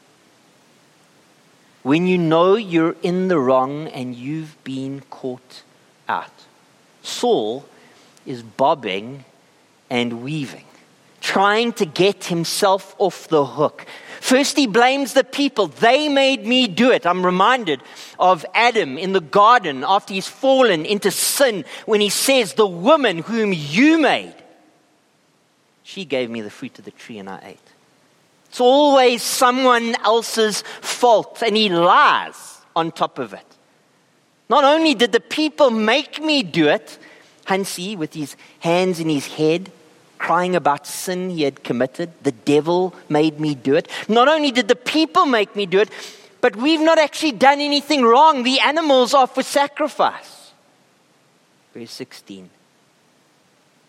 When 1.86 2.08
you 2.08 2.18
know 2.18 2.56
you're 2.56 2.96
in 3.00 3.28
the 3.28 3.38
wrong 3.38 3.86
and 3.86 4.12
you've 4.12 4.56
been 4.64 5.00
caught 5.08 5.62
out. 6.08 6.32
Saul 7.04 7.64
is 8.26 8.42
bobbing 8.42 9.24
and 9.88 10.24
weaving, 10.24 10.64
trying 11.20 11.72
to 11.74 11.86
get 11.86 12.24
himself 12.24 12.96
off 12.98 13.28
the 13.28 13.46
hook. 13.46 13.86
First, 14.20 14.56
he 14.56 14.66
blames 14.66 15.12
the 15.12 15.22
people. 15.22 15.68
They 15.68 16.08
made 16.08 16.44
me 16.44 16.66
do 16.66 16.90
it. 16.90 17.06
I'm 17.06 17.24
reminded 17.24 17.80
of 18.18 18.44
Adam 18.52 18.98
in 18.98 19.12
the 19.12 19.20
garden 19.20 19.84
after 19.86 20.12
he's 20.12 20.26
fallen 20.26 20.84
into 20.84 21.12
sin 21.12 21.64
when 21.84 22.00
he 22.00 22.08
says, 22.08 22.54
The 22.54 22.66
woman 22.66 23.18
whom 23.18 23.52
you 23.52 24.00
made, 24.00 24.34
she 25.84 26.04
gave 26.04 26.30
me 26.30 26.40
the 26.40 26.50
fruit 26.50 26.80
of 26.80 26.84
the 26.84 26.90
tree 26.90 27.18
and 27.18 27.30
I 27.30 27.40
ate. 27.44 27.65
It's 28.48 28.60
always 28.60 29.22
someone 29.22 29.94
else's 30.04 30.62
fault, 30.80 31.42
and 31.44 31.56
he 31.56 31.68
lies 31.68 32.60
on 32.74 32.92
top 32.92 33.18
of 33.18 33.32
it. 33.32 33.44
Not 34.48 34.64
only 34.64 34.94
did 34.94 35.12
the 35.12 35.20
people 35.20 35.70
make 35.70 36.22
me 36.22 36.42
do 36.42 36.68
it, 36.68 36.98
Hansie, 37.46 37.96
with 37.96 38.14
his 38.14 38.36
hands 38.60 39.00
in 39.00 39.08
his 39.08 39.26
head, 39.26 39.70
crying 40.18 40.56
about 40.56 40.86
sin 40.86 41.30
he 41.30 41.42
had 41.42 41.62
committed, 41.62 42.12
the 42.22 42.32
devil 42.32 42.94
made 43.08 43.38
me 43.40 43.54
do 43.54 43.74
it. 43.74 43.88
Not 44.08 44.28
only 44.28 44.50
did 44.50 44.68
the 44.68 44.76
people 44.76 45.26
make 45.26 45.54
me 45.54 45.66
do 45.66 45.80
it, 45.80 45.90
but 46.40 46.56
we've 46.56 46.80
not 46.80 46.98
actually 46.98 47.32
done 47.32 47.60
anything 47.60 48.02
wrong. 48.02 48.42
The 48.42 48.60
animals 48.60 49.14
are 49.14 49.26
for 49.26 49.42
sacrifice. 49.42 50.52
Verse 51.74 51.90
16. 51.90 52.48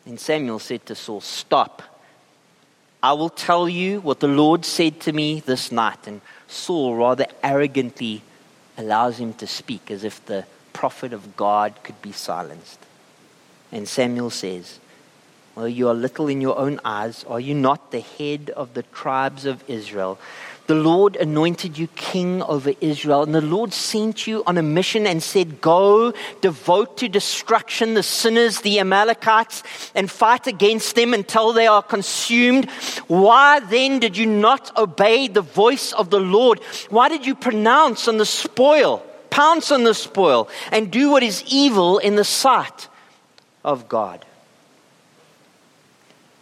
Then 0.05 0.17
Samuel 0.17 0.59
said 0.59 0.85
to 0.85 0.95
Saul, 0.95 1.21
Stop. 1.21 1.81
I 3.01 3.13
will 3.13 3.29
tell 3.29 3.69
you 3.69 4.01
what 4.01 4.19
the 4.19 4.27
Lord 4.27 4.65
said 4.65 4.99
to 5.01 5.13
me 5.13 5.39
this 5.39 5.71
night. 5.71 6.07
And 6.07 6.21
Saul 6.47 6.95
rather 6.95 7.27
arrogantly 7.43 8.23
allows 8.77 9.19
him 9.19 9.33
to 9.35 9.47
speak 9.47 9.91
as 9.91 10.03
if 10.03 10.25
the 10.25 10.45
prophet 10.73 11.13
of 11.13 11.35
God 11.35 11.75
could 11.83 12.01
be 12.01 12.11
silenced. 12.11 12.79
And 13.71 13.87
Samuel 13.87 14.29
says, 14.29 14.79
Well, 15.55 15.67
you 15.67 15.87
are 15.89 15.93
little 15.93 16.27
in 16.27 16.41
your 16.41 16.57
own 16.57 16.79
eyes. 16.83 17.23
Are 17.25 17.39
you 17.39 17.53
not 17.53 17.91
the 17.91 17.99
head 17.99 18.51
of 18.55 18.73
the 18.73 18.83
tribes 18.83 19.45
of 19.45 19.63
Israel? 19.69 20.17
The 20.67 20.75
Lord 20.75 21.15
anointed 21.15 21.77
you 21.77 21.87
king 21.87 22.41
over 22.43 22.73
Israel, 22.81 23.23
and 23.23 23.33
the 23.33 23.39
Lord 23.39 23.73
sent 23.73 24.27
you 24.27 24.43
on 24.45 24.57
a 24.57 24.61
mission 24.61 25.07
and 25.07 25.23
said, 25.23 25.61
Go, 25.61 26.13
devote 26.41 26.97
to 26.97 27.07
destruction 27.07 27.93
the 27.93 28.03
sinners, 28.03 28.59
the 28.59 28.81
Amalekites, 28.81 29.63
and 29.95 30.11
fight 30.11 30.45
against 30.45 30.95
them 30.95 31.13
until 31.13 31.53
they 31.53 31.67
are 31.67 31.81
consumed. 31.81 32.69
Why 33.07 33.61
then 33.61 33.99
did 33.99 34.17
you 34.17 34.25
not 34.25 34.77
obey 34.77 35.29
the 35.29 35.41
voice 35.41 35.93
of 35.93 36.09
the 36.09 36.19
Lord? 36.19 36.59
Why 36.89 37.07
did 37.07 37.25
you 37.25 37.33
pronounce 37.33 38.09
on 38.09 38.17
the 38.17 38.25
spoil, 38.25 39.05
pounce 39.29 39.71
on 39.71 39.85
the 39.85 39.93
spoil, 39.93 40.49
and 40.73 40.91
do 40.91 41.11
what 41.11 41.23
is 41.23 41.45
evil 41.47 41.97
in 41.97 42.17
the 42.17 42.25
sight 42.25 42.89
of 43.63 43.87
God? 43.87 44.25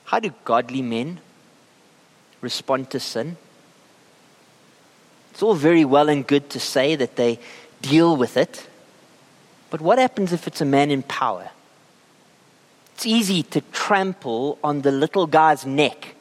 How 0.05 0.19
do 0.19 0.33
godly 0.45 0.81
men 0.81 1.19
respond 2.41 2.89
to 2.89 2.99
sin? 2.99 3.37
It's 5.35 5.43
all 5.43 5.53
very 5.53 5.83
well 5.83 6.07
and 6.07 6.25
good 6.25 6.49
to 6.51 6.61
say 6.61 6.95
that 6.95 7.17
they 7.17 7.39
deal 7.81 8.15
with 8.15 8.37
it, 8.37 8.69
but 9.69 9.81
what 9.81 9.99
happens 9.99 10.31
if 10.31 10.47
it's 10.47 10.61
a 10.61 10.65
man 10.65 10.89
in 10.89 11.03
power? 11.03 11.49
It's 12.93 13.05
easy 13.05 13.43
to 13.43 13.59
trample 13.73 14.57
on 14.63 14.83
the 14.83 14.93
little 14.93 15.27
guy's 15.27 15.65
neck, 15.65 16.15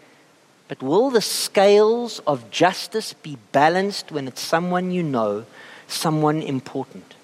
but 0.67 0.83
will 0.83 1.11
the 1.11 1.21
scales 1.21 2.19
of 2.27 2.51
justice 2.51 3.13
be 3.13 3.39
balanced 3.53 4.11
when 4.11 4.27
it's 4.27 4.41
someone 4.41 4.91
you 4.91 5.05
know, 5.05 5.47
someone 5.87 6.43
important? 6.43 7.15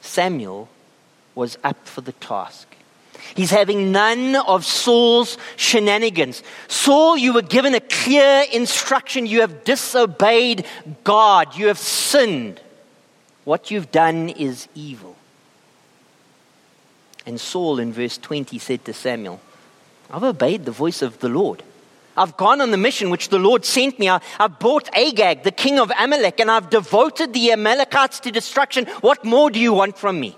Samuel 0.00 0.68
was 1.34 1.58
up 1.64 1.88
for 1.88 2.00
the 2.00 2.12
task. 2.12 2.67
He's 3.34 3.50
having 3.50 3.92
none 3.92 4.36
of 4.36 4.64
Saul's 4.64 5.38
shenanigans. 5.56 6.42
Saul, 6.68 7.16
you 7.16 7.32
were 7.32 7.42
given 7.42 7.74
a 7.74 7.80
clear 7.80 8.44
instruction. 8.52 9.26
You 9.26 9.40
have 9.40 9.64
disobeyed 9.64 10.66
God. 11.04 11.56
You 11.56 11.68
have 11.68 11.78
sinned. 11.78 12.60
What 13.44 13.70
you've 13.70 13.90
done 13.90 14.28
is 14.28 14.68
evil. 14.74 15.16
And 17.26 17.40
Saul, 17.40 17.78
in 17.78 17.92
verse 17.92 18.18
20, 18.18 18.58
said 18.58 18.84
to 18.86 18.92
Samuel, 18.92 19.40
I've 20.10 20.24
obeyed 20.24 20.64
the 20.64 20.72
voice 20.72 21.02
of 21.02 21.18
the 21.20 21.28
Lord. 21.28 21.62
I've 22.16 22.36
gone 22.36 22.60
on 22.60 22.72
the 22.72 22.76
mission 22.76 23.10
which 23.10 23.28
the 23.28 23.38
Lord 23.38 23.64
sent 23.64 23.98
me. 23.98 24.08
I, 24.08 24.20
have 24.38 24.58
bought 24.58 24.88
Agag, 24.94 25.44
the 25.44 25.52
king 25.52 25.78
of 25.78 25.92
Amalek, 25.98 26.40
and 26.40 26.50
I've 26.50 26.68
devoted 26.68 27.32
the 27.32 27.52
Amalekites 27.52 28.20
to 28.20 28.32
destruction. 28.32 28.86
What 29.02 29.24
more 29.24 29.50
do 29.50 29.60
you 29.60 29.72
want 29.72 29.96
from 29.96 30.18
me? 30.18 30.36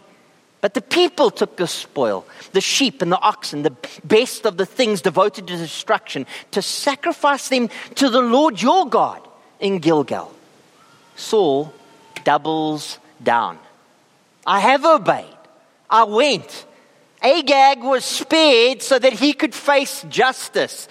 But 0.60 0.74
the 0.74 0.82
people 0.82 1.30
took 1.30 1.56
the 1.56 1.66
spoil, 1.66 2.26
the 2.52 2.60
sheep 2.60 3.00
and 3.00 3.10
the 3.10 3.20
oxen, 3.20 3.62
the 3.62 3.74
best 4.04 4.44
of 4.44 4.56
the 4.58 4.66
things 4.66 5.00
devoted 5.00 5.46
to 5.46 5.56
destruction, 5.56 6.26
to 6.50 6.60
sacrifice 6.60 7.48
them 7.48 7.70
to 7.94 8.10
the 8.10 8.20
Lord 8.20 8.60
your 8.60 8.88
God 8.88 9.26
in 9.58 9.78
Gilgal. 9.78 10.32
Saul 11.16 11.72
doubles 12.24 12.98
down. 13.22 13.58
I 14.46 14.60
have 14.60 14.84
obeyed. 14.84 15.24
I 15.88 16.04
went. 16.04 16.66
Agag 17.22 17.82
was 17.82 18.04
spared 18.04 18.82
so 18.82 18.98
that 18.98 19.14
he 19.14 19.32
could 19.32 19.54
face 19.54 20.04
justice. 20.08 20.88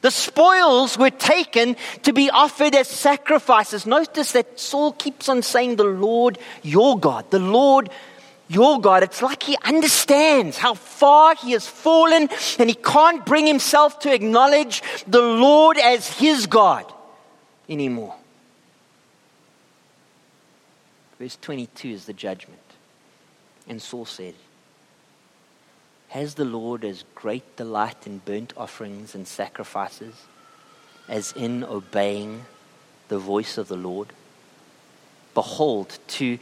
The 0.00 0.10
spoils 0.10 0.98
were 0.98 1.10
taken 1.10 1.76
to 2.02 2.12
be 2.12 2.30
offered 2.30 2.74
as 2.74 2.88
sacrifices. 2.88 3.86
Notice 3.86 4.32
that 4.32 4.60
Saul 4.60 4.92
keeps 4.92 5.28
on 5.28 5.42
saying, 5.42 5.76
The 5.76 5.84
Lord 5.84 6.38
your 6.62 6.98
God, 6.98 7.30
the 7.30 7.38
Lord 7.38 7.88
your 8.48 8.80
God. 8.80 9.02
It's 9.02 9.22
like 9.22 9.42
he 9.42 9.56
understands 9.64 10.58
how 10.58 10.74
far 10.74 11.34
he 11.34 11.52
has 11.52 11.66
fallen 11.66 12.28
and 12.58 12.68
he 12.68 12.74
can't 12.74 13.24
bring 13.24 13.46
himself 13.46 13.98
to 14.00 14.12
acknowledge 14.12 14.82
the 15.06 15.22
Lord 15.22 15.78
as 15.78 16.08
his 16.18 16.46
God 16.46 16.92
anymore. 17.68 18.14
Verse 21.18 21.38
22 21.40 21.88
is 21.88 22.04
the 22.06 22.12
judgment. 22.12 22.60
And 23.66 23.80
Saul 23.80 24.04
said, 24.04 24.34
Has 26.08 26.34
the 26.34 26.44
Lord 26.44 26.84
as 26.84 27.04
great 27.14 27.56
delight 27.56 28.06
in 28.06 28.18
burnt 28.18 28.52
offerings 28.56 29.14
and 29.14 29.26
sacrifices 29.26 30.14
as 31.08 31.32
in 31.32 31.64
obeying 31.64 32.44
the 33.08 33.18
voice 33.18 33.56
of 33.56 33.68
the 33.68 33.76
Lord? 33.76 34.08
Behold, 35.32 35.98
to 36.08 36.38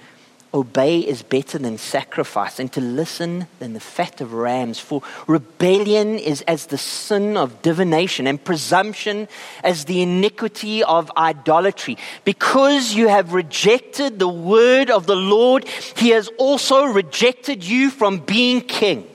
obey 0.55 1.01
is 1.01 1.23
better 1.23 1.59
than 1.59 1.79
sacrifice, 1.79 2.59
and 2.59 2.73
to 2.73 2.81
listen 2.81 3.47
than 3.59 3.73
the 3.73 3.81
fat 3.81 4.21
of 4.21 4.33
rams. 4.35 4.79
For 4.79 5.03
rebellion 5.27 6.19
is 6.19 6.43
as 6.43 6.67
the 6.67 6.79
sin 6.79 7.37
of 7.37 7.63
divination, 7.63 8.27
and 8.27 8.43
presumption 8.43 9.29
as 9.65 9.87
the 9.87 10.03
iniquity 10.03 10.85
of 10.85 11.11
idolatry. 11.17 11.97
Because 12.25 12.95
you 12.95 13.09
have 13.09 13.33
rejected 13.33 14.19
the 14.19 14.29
word 14.29 14.91
of 14.91 15.07
the 15.07 15.17
Lord, 15.17 15.67
he 15.97 16.11
has 16.11 16.29
also 16.39 16.85
rejected 16.85 17.65
you 17.65 17.91
from 17.91 18.19
being 18.19 18.61
king. 18.61 19.09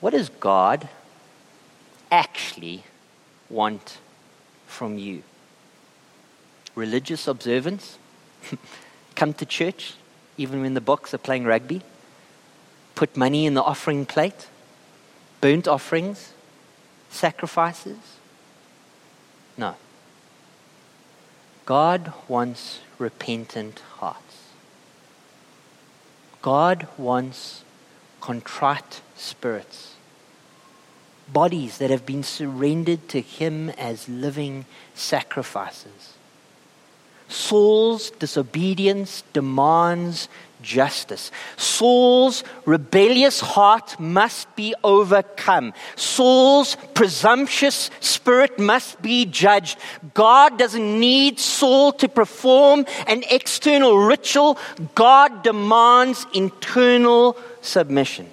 What 0.00 0.12
does 0.12 0.30
God 0.30 0.88
actually 2.10 2.84
want 3.50 3.98
from 4.66 4.96
you? 4.96 5.22
Religious 6.74 7.26
observance, 7.28 7.98
come 9.16 9.32
to 9.34 9.46
church 9.46 9.94
even 10.40 10.62
when 10.62 10.72
the 10.72 10.80
Boks 10.80 11.12
are 11.12 11.18
playing 11.18 11.44
rugby, 11.44 11.82
put 12.94 13.14
money 13.14 13.44
in 13.44 13.52
the 13.52 13.62
offering 13.62 14.06
plate, 14.06 14.48
burnt 15.42 15.68
offerings, 15.68 16.32
sacrifices. 17.10 17.98
No. 19.58 19.74
God 21.66 22.14
wants 22.26 22.80
repentant 22.98 23.80
hearts. 23.96 24.48
God 26.40 26.88
wants 26.96 27.62
contrite 28.22 29.02
spirits, 29.14 29.96
bodies 31.30 31.76
that 31.76 31.90
have 31.90 32.06
been 32.06 32.22
surrendered 32.22 33.10
to 33.10 33.20
Him 33.20 33.68
as 33.70 34.08
living 34.08 34.64
sacrifices. 34.94 36.14
Saul's 37.30 38.10
disobedience 38.10 39.22
demands 39.32 40.28
justice. 40.62 41.30
Saul's 41.56 42.44
rebellious 42.64 43.40
heart 43.40 43.98
must 43.98 44.54
be 44.56 44.74
overcome. 44.82 45.72
Saul's 45.94 46.76
presumptuous 46.94 47.90
spirit 48.00 48.58
must 48.58 49.00
be 49.00 49.26
judged. 49.26 49.78
God 50.12 50.58
doesn't 50.58 51.00
need 51.00 51.38
Saul 51.38 51.92
to 51.92 52.08
perform 52.08 52.84
an 53.06 53.22
external 53.30 53.96
ritual. 53.96 54.58
God 54.94 55.42
demands 55.42 56.26
internal 56.34 57.36
submission. 57.62 58.28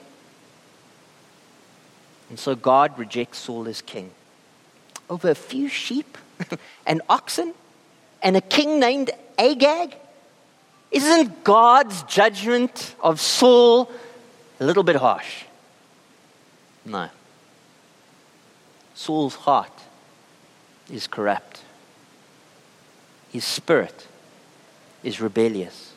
And 2.29 2.39
so 2.39 2.55
God 2.55 2.97
rejects 2.97 3.37
Saul 3.37 3.67
as 3.67 3.81
king. 3.81 4.11
Over 5.09 5.29
a 5.29 5.35
few 5.35 5.69
sheep 5.69 6.17
and 6.85 7.01
oxen 7.07 7.53
and 8.21 8.37
a 8.37 8.41
king 8.41 8.79
named 8.79 9.11
Agag? 9.37 9.95
Isn't 10.91 11.43
God's 11.43 12.03
judgment 12.03 12.95
of 12.99 13.19
Saul 13.19 13.91
a 14.59 14.65
little 14.65 14.83
bit 14.83 14.95
harsh? 14.95 15.43
No. 16.85 17.09
Saul's 18.95 19.35
heart 19.35 19.71
is 20.91 21.07
corrupt. 21.07 21.61
His 23.31 23.43
spirit 23.43 24.07
is 25.03 25.21
rebellious. 25.21 25.93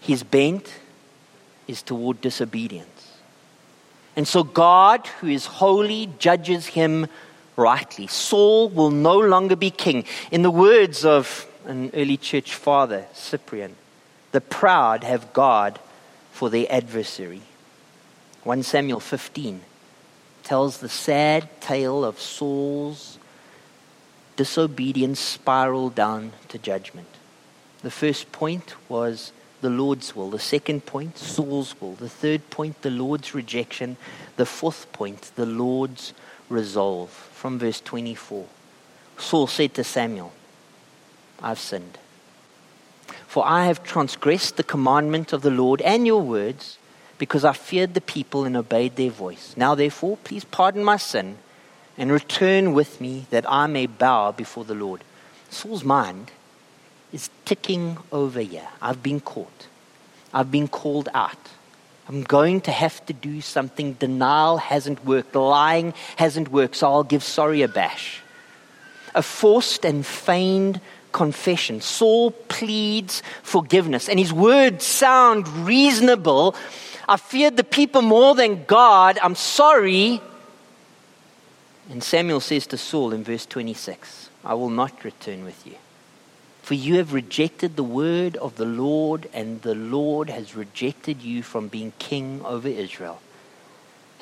His 0.00 0.22
bent 0.22 0.72
is 1.68 1.82
toward 1.82 2.20
disobedience. 2.20 3.18
And 4.16 4.26
so 4.26 4.42
God, 4.42 5.06
who 5.20 5.28
is 5.28 5.46
holy, 5.46 6.10
judges 6.18 6.66
him 6.66 7.06
rightly. 7.60 8.06
Saul 8.06 8.70
will 8.70 8.90
no 8.90 9.18
longer 9.18 9.54
be 9.54 9.70
king. 9.70 10.04
In 10.30 10.42
the 10.42 10.50
words 10.50 11.04
of 11.04 11.46
an 11.66 11.90
early 11.94 12.16
church 12.16 12.54
father, 12.54 13.06
Cyprian, 13.12 13.76
the 14.32 14.40
proud 14.40 15.04
have 15.04 15.32
God 15.32 15.78
for 16.32 16.48
their 16.48 16.66
adversary. 16.70 17.42
1 18.44 18.62
Samuel 18.62 19.00
15 19.00 19.60
tells 20.42 20.78
the 20.78 20.88
sad 20.88 21.48
tale 21.60 22.04
of 22.04 22.18
Saul's 22.18 23.18
disobedience 24.36 25.20
spiral 25.20 25.90
down 25.90 26.32
to 26.48 26.58
judgment. 26.58 27.08
The 27.82 27.90
first 27.90 28.32
point 28.32 28.74
was 28.88 29.32
the 29.60 29.70
Lord's 29.70 30.16
will. 30.16 30.30
The 30.30 30.38
second 30.38 30.86
point, 30.86 31.18
Saul's 31.18 31.78
will. 31.80 31.92
The 31.92 32.08
third 32.08 32.48
point, 32.48 32.80
the 32.80 32.90
Lord's 32.90 33.34
rejection. 33.34 33.98
The 34.36 34.46
fourth 34.46 34.90
point, 34.92 35.30
the 35.36 35.44
Lord's 35.44 36.14
resolve. 36.50 37.10
From 37.10 37.58
verse 37.58 37.80
24 37.80 38.46
Saul 39.16 39.46
said 39.46 39.74
to 39.74 39.84
Samuel, 39.84 40.32
I've 41.42 41.58
sinned. 41.58 41.98
For 43.26 43.46
I 43.46 43.66
have 43.66 43.84
transgressed 43.84 44.56
the 44.56 44.62
commandment 44.62 45.32
of 45.32 45.42
the 45.42 45.50
Lord 45.50 45.80
and 45.82 46.06
your 46.06 46.22
words, 46.22 46.78
because 47.18 47.44
I 47.44 47.52
feared 47.52 47.94
the 47.94 48.00
people 48.00 48.44
and 48.44 48.56
obeyed 48.56 48.96
their 48.96 49.10
voice. 49.10 49.54
Now, 49.56 49.74
therefore, 49.74 50.16
please 50.24 50.44
pardon 50.44 50.82
my 50.82 50.96
sin 50.96 51.36
and 51.98 52.10
return 52.10 52.72
with 52.72 53.00
me 53.00 53.26
that 53.28 53.44
I 53.48 53.66
may 53.66 53.86
bow 53.86 54.32
before 54.32 54.64
the 54.64 54.74
Lord. 54.74 55.04
Saul's 55.50 55.84
mind 55.84 56.30
is 57.12 57.28
ticking 57.44 57.98
over 58.10 58.40
here. 58.40 58.68
I've 58.80 59.02
been 59.02 59.20
caught, 59.20 59.66
I've 60.32 60.50
been 60.50 60.66
called 60.66 61.10
out. 61.12 61.50
I'm 62.10 62.24
going 62.24 62.60
to 62.62 62.72
have 62.72 63.06
to 63.06 63.12
do 63.12 63.40
something. 63.40 63.92
Denial 63.92 64.56
hasn't 64.56 65.04
worked. 65.04 65.36
Lying 65.36 65.94
hasn't 66.16 66.50
worked, 66.50 66.74
so 66.74 66.90
I'll 66.90 67.04
give 67.04 67.22
sorry 67.22 67.62
a 67.62 67.68
bash. 67.68 68.20
A 69.14 69.22
forced 69.22 69.84
and 69.84 70.04
feigned 70.04 70.80
confession. 71.12 71.80
Saul 71.80 72.32
pleads 72.32 73.22
forgiveness, 73.44 74.08
and 74.08 74.18
his 74.18 74.32
words 74.32 74.84
sound 74.84 75.46
reasonable. 75.64 76.56
I 77.08 77.16
feared 77.16 77.56
the 77.56 77.62
people 77.62 78.02
more 78.02 78.34
than 78.34 78.64
God. 78.64 79.16
I'm 79.22 79.36
sorry. 79.36 80.20
And 81.90 82.02
Samuel 82.02 82.40
says 82.40 82.66
to 82.68 82.76
Saul 82.76 83.12
in 83.12 83.22
verse 83.22 83.46
26 83.46 84.30
I 84.44 84.54
will 84.54 84.70
not 84.70 85.04
return 85.04 85.44
with 85.44 85.64
you. 85.64 85.76
For 86.70 86.74
you 86.74 86.98
have 86.98 87.12
rejected 87.12 87.74
the 87.74 87.82
word 87.82 88.36
of 88.36 88.54
the 88.54 88.64
Lord, 88.64 89.28
and 89.32 89.60
the 89.62 89.74
Lord 89.74 90.30
has 90.30 90.54
rejected 90.54 91.20
you 91.20 91.42
from 91.42 91.66
being 91.66 91.92
king 91.98 92.42
over 92.44 92.68
Israel. 92.68 93.20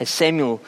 As 0.01 0.09
Samuel 0.09 0.63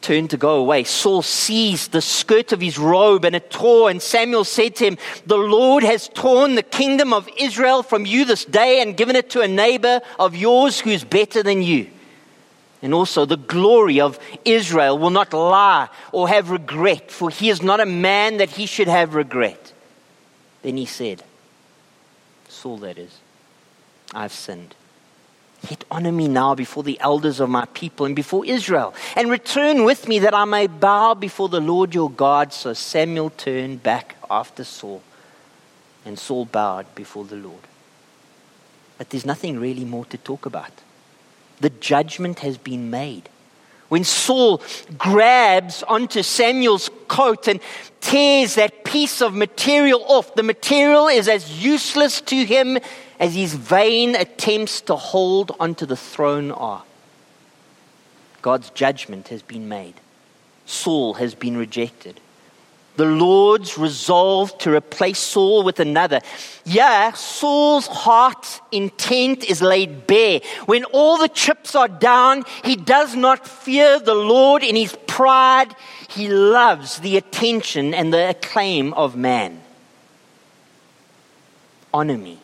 turned 0.00 0.30
to 0.30 0.38
go 0.38 0.56
away, 0.56 0.84
Saul 0.84 1.20
seized 1.20 1.92
the 1.92 2.00
skirt 2.00 2.52
of 2.52 2.62
his 2.62 2.78
robe 2.78 3.26
and 3.26 3.36
it 3.36 3.50
tore, 3.50 3.90
and 3.90 4.00
Samuel 4.00 4.44
said 4.44 4.76
to 4.76 4.86
him, 4.86 4.98
The 5.26 5.36
Lord 5.36 5.82
has 5.82 6.08
torn 6.08 6.54
the 6.54 6.62
kingdom 6.62 7.12
of 7.12 7.28
Israel 7.38 7.82
from 7.82 8.06
you 8.06 8.24
this 8.24 8.46
day 8.46 8.80
and 8.80 8.96
given 8.96 9.14
it 9.14 9.28
to 9.32 9.42
a 9.42 9.46
neighbor 9.46 10.00
of 10.18 10.34
yours 10.34 10.80
who 10.80 10.88
is 10.88 11.04
better 11.04 11.42
than 11.42 11.60
you. 11.60 11.90
And 12.80 12.94
also, 12.94 13.26
the 13.26 13.36
glory 13.36 14.00
of 14.00 14.18
Israel 14.46 14.96
will 14.96 15.10
not 15.10 15.34
lie 15.34 15.90
or 16.12 16.30
have 16.30 16.48
regret, 16.48 17.10
for 17.10 17.28
he 17.28 17.50
is 17.50 17.60
not 17.60 17.78
a 17.78 17.84
man 17.84 18.38
that 18.38 18.48
he 18.48 18.64
should 18.64 18.88
have 18.88 19.14
regret. 19.14 19.74
Then 20.62 20.76
he 20.76 20.86
said, 20.86 21.22
Saul, 22.48 22.78
that 22.78 22.98
is, 22.98 23.18
I've 24.14 24.32
sinned. 24.32 24.74
Yet 25.68 25.84
honor 25.90 26.12
me 26.12 26.26
now 26.26 26.54
before 26.54 26.82
the 26.82 26.98
elders 27.00 27.38
of 27.38 27.50
my 27.50 27.66
people 27.66 28.06
and 28.06 28.16
before 28.16 28.46
Israel, 28.46 28.94
and 29.14 29.30
return 29.30 29.84
with 29.84 30.08
me 30.08 30.18
that 30.20 30.34
I 30.34 30.44
may 30.46 30.66
bow 30.66 31.14
before 31.14 31.48
the 31.48 31.60
Lord 31.60 31.94
your 31.94 32.10
God. 32.10 32.52
So 32.52 32.72
Samuel 32.72 33.30
turned 33.30 33.82
back 33.82 34.16
after 34.30 34.64
Saul, 34.64 35.02
and 36.04 36.18
Saul 36.18 36.46
bowed 36.46 36.94
before 36.94 37.24
the 37.24 37.36
Lord. 37.36 37.60
But 38.96 39.10
there's 39.10 39.26
nothing 39.26 39.58
really 39.58 39.84
more 39.84 40.06
to 40.06 40.18
talk 40.18 40.46
about. 40.46 40.72
The 41.60 41.70
judgment 41.70 42.40
has 42.40 42.56
been 42.56 42.90
made. 42.90 43.28
When 43.90 44.04
Saul 44.04 44.62
grabs 44.96 45.82
onto 45.82 46.22
Samuel's 46.22 46.90
coat 47.08 47.48
and 47.48 47.58
tears 48.00 48.54
that 48.54 48.84
piece 48.84 49.20
of 49.20 49.34
material 49.34 50.04
off, 50.06 50.32
the 50.36 50.44
material 50.44 51.08
is 51.08 51.26
as 51.26 51.62
useless 51.62 52.20
to 52.22 52.36
him 52.44 52.78
as 53.18 53.34
his 53.34 53.54
vain 53.54 54.14
attempts 54.14 54.80
to 54.82 54.94
hold 54.94 55.56
onto 55.58 55.86
the 55.86 55.96
throne 55.96 56.52
are. 56.52 56.84
God's 58.42 58.70
judgment 58.70 59.26
has 59.28 59.42
been 59.42 59.68
made. 59.68 59.94
Saul 60.66 61.14
has 61.14 61.34
been 61.34 61.56
rejected. 61.56 62.20
The 62.96 63.06
Lord's 63.06 63.78
resolve 63.78 64.56
to 64.58 64.74
replace 64.74 65.18
Saul 65.18 65.62
with 65.62 65.80
another. 65.80 66.20
Yeah, 66.64 67.12
Saul's 67.12 67.86
heart 67.86 68.60
intent 68.72 69.44
is 69.44 69.62
laid 69.62 70.06
bare. 70.06 70.40
When 70.66 70.84
all 70.84 71.16
the 71.16 71.28
chips 71.28 71.74
are 71.74 71.88
down, 71.88 72.44
he 72.62 72.76
does 72.76 73.14
not 73.14 73.46
fear 73.46 73.98
the 74.00 74.14
Lord 74.14 74.62
in 74.62 74.76
his 74.76 74.96
pride. 75.06 75.74
He 76.08 76.28
loves 76.28 76.98
the 76.98 77.16
attention 77.16 77.94
and 77.94 78.12
the 78.12 78.30
acclaim 78.30 78.92
of 78.94 79.16
man. 79.16 79.62
Honor 81.94 82.18
me 82.18 82.38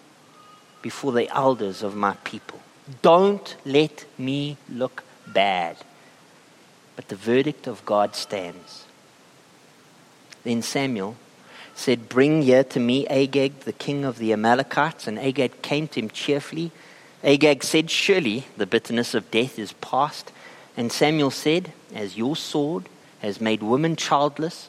before 0.80 1.12
the 1.12 1.28
elders 1.28 1.82
of 1.82 1.94
my 1.94 2.14
people. 2.24 2.60
Don't 3.02 3.56
let 3.64 4.06
me 4.16 4.56
look 4.70 5.04
bad. 5.26 5.76
But 6.94 7.08
the 7.08 7.16
verdict 7.16 7.66
of 7.66 7.84
God 7.84 8.16
stands. 8.16 8.85
Then 10.46 10.62
Samuel 10.62 11.16
said, 11.74 12.08
Bring 12.08 12.42
here 12.42 12.62
to 12.62 12.78
me 12.78 13.04
Agag, 13.08 13.60
the 13.60 13.72
king 13.72 14.04
of 14.04 14.18
the 14.18 14.32
Amalekites. 14.32 15.08
And 15.08 15.18
Agag 15.18 15.60
came 15.60 15.88
to 15.88 15.98
him 15.98 16.08
cheerfully. 16.08 16.70
Agag 17.24 17.64
said, 17.64 17.90
Surely 17.90 18.46
the 18.56 18.64
bitterness 18.64 19.12
of 19.12 19.32
death 19.32 19.58
is 19.58 19.72
past. 19.72 20.30
And 20.76 20.92
Samuel 20.92 21.32
said, 21.32 21.72
As 21.92 22.16
your 22.16 22.36
sword 22.36 22.88
has 23.22 23.40
made 23.40 23.60
women 23.60 23.96
childless, 23.96 24.68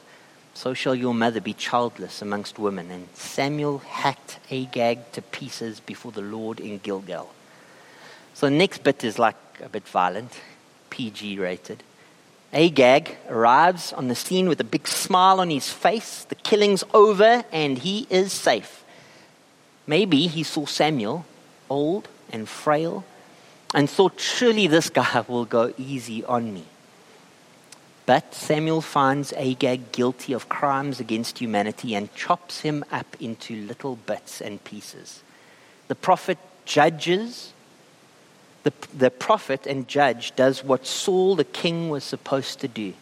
so 0.52 0.74
shall 0.74 0.96
your 0.96 1.14
mother 1.14 1.40
be 1.40 1.54
childless 1.54 2.20
amongst 2.22 2.58
women. 2.58 2.90
And 2.90 3.06
Samuel 3.14 3.78
hacked 3.78 4.40
Agag 4.50 5.12
to 5.12 5.22
pieces 5.22 5.78
before 5.78 6.10
the 6.10 6.22
Lord 6.22 6.58
in 6.58 6.78
Gilgal. 6.78 7.32
So 8.34 8.46
the 8.46 8.56
next 8.56 8.82
bit 8.82 9.04
is 9.04 9.16
like 9.16 9.36
a 9.62 9.68
bit 9.68 9.86
violent, 9.86 10.40
PG 10.90 11.38
rated. 11.38 11.84
Agag 12.52 13.16
arrives 13.28 13.92
on 13.92 14.08
the 14.08 14.14
scene 14.14 14.48
with 14.48 14.60
a 14.60 14.64
big 14.64 14.88
smile 14.88 15.40
on 15.40 15.50
his 15.50 15.70
face. 15.70 16.24
The 16.24 16.34
killing's 16.34 16.84
over 16.94 17.44
and 17.52 17.78
he 17.78 18.06
is 18.08 18.32
safe. 18.32 18.84
Maybe 19.86 20.26
he 20.26 20.42
saw 20.42 20.64
Samuel, 20.66 21.26
old 21.68 22.08
and 22.30 22.48
frail, 22.48 23.04
and 23.74 23.88
thought, 23.88 24.18
surely 24.18 24.66
this 24.66 24.88
guy 24.88 25.24
will 25.28 25.44
go 25.44 25.74
easy 25.76 26.24
on 26.24 26.54
me. 26.54 26.64
But 28.06 28.32
Samuel 28.32 28.80
finds 28.80 29.34
Agag 29.34 29.92
guilty 29.92 30.32
of 30.32 30.48
crimes 30.48 30.98
against 30.98 31.38
humanity 31.38 31.94
and 31.94 32.14
chops 32.14 32.60
him 32.60 32.82
up 32.90 33.16
into 33.20 33.54
little 33.54 33.96
bits 33.96 34.40
and 34.40 34.64
pieces. 34.64 35.22
The 35.88 35.94
prophet 35.94 36.38
judges 36.64 37.52
the, 38.68 38.88
the 38.98 39.10
prophet 39.10 39.66
and 39.66 39.88
judge 39.88 40.36
does 40.36 40.62
what 40.62 40.86
Saul 40.86 41.36
the 41.36 41.44
king 41.44 41.88
was 41.88 42.04
supposed 42.04 42.60
to 42.60 42.68
do. 42.68 42.92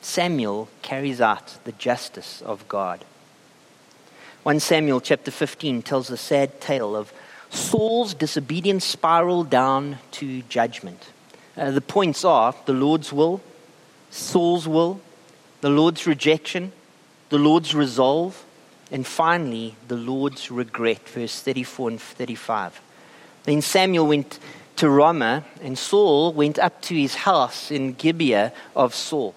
Samuel 0.00 0.68
carries 0.82 1.20
out 1.20 1.58
the 1.64 1.72
justice 1.72 2.42
of 2.42 2.68
God. 2.68 3.04
1 4.44 4.60
Samuel 4.60 5.00
chapter 5.00 5.30
15 5.30 5.82
tells 5.82 6.10
a 6.10 6.16
sad 6.16 6.60
tale 6.60 6.94
of 6.94 7.12
Saul's 7.50 8.14
disobedience 8.14 8.84
spiral 8.84 9.42
down 9.42 9.98
to 10.12 10.42
judgment. 10.42 11.10
Uh, 11.56 11.70
the 11.70 11.80
points 11.80 12.24
are 12.24 12.54
the 12.66 12.72
Lord's 12.72 13.12
will, 13.12 13.40
Saul's 14.10 14.68
will, 14.68 15.00
the 15.60 15.70
Lord's 15.70 16.06
rejection, 16.06 16.70
the 17.30 17.38
Lord's 17.38 17.74
resolve, 17.74 18.44
and 18.92 19.04
finally 19.04 19.74
the 19.88 19.96
Lord's 19.96 20.50
regret, 20.50 21.08
verse 21.08 21.40
34 21.40 21.90
and 21.90 22.00
35. 22.00 22.80
Then 23.44 23.60
Samuel 23.60 24.06
went 24.06 24.38
to 24.84 24.90
Ramah, 24.90 25.42
and 25.62 25.78
Saul 25.78 26.34
went 26.34 26.58
up 26.58 26.82
to 26.82 26.94
his 26.94 27.14
house 27.14 27.70
in 27.70 27.94
Gibeah 27.94 28.52
of 28.76 28.94
Saul. 28.94 29.34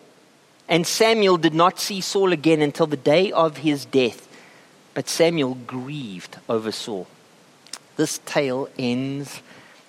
And 0.68 0.86
Samuel 0.86 1.38
did 1.38 1.54
not 1.54 1.80
see 1.80 2.02
Saul 2.02 2.34
again 2.34 2.62
until 2.62 2.86
the 2.86 2.98
day 2.98 3.32
of 3.32 3.56
his 3.56 3.86
death. 3.86 4.28
But 4.94 5.08
Samuel 5.08 5.56
grieved 5.66 6.36
over 6.50 6.74
Saul. 6.74 7.08
This 7.96 8.20
tale 8.26 8.68
ends 8.78 9.42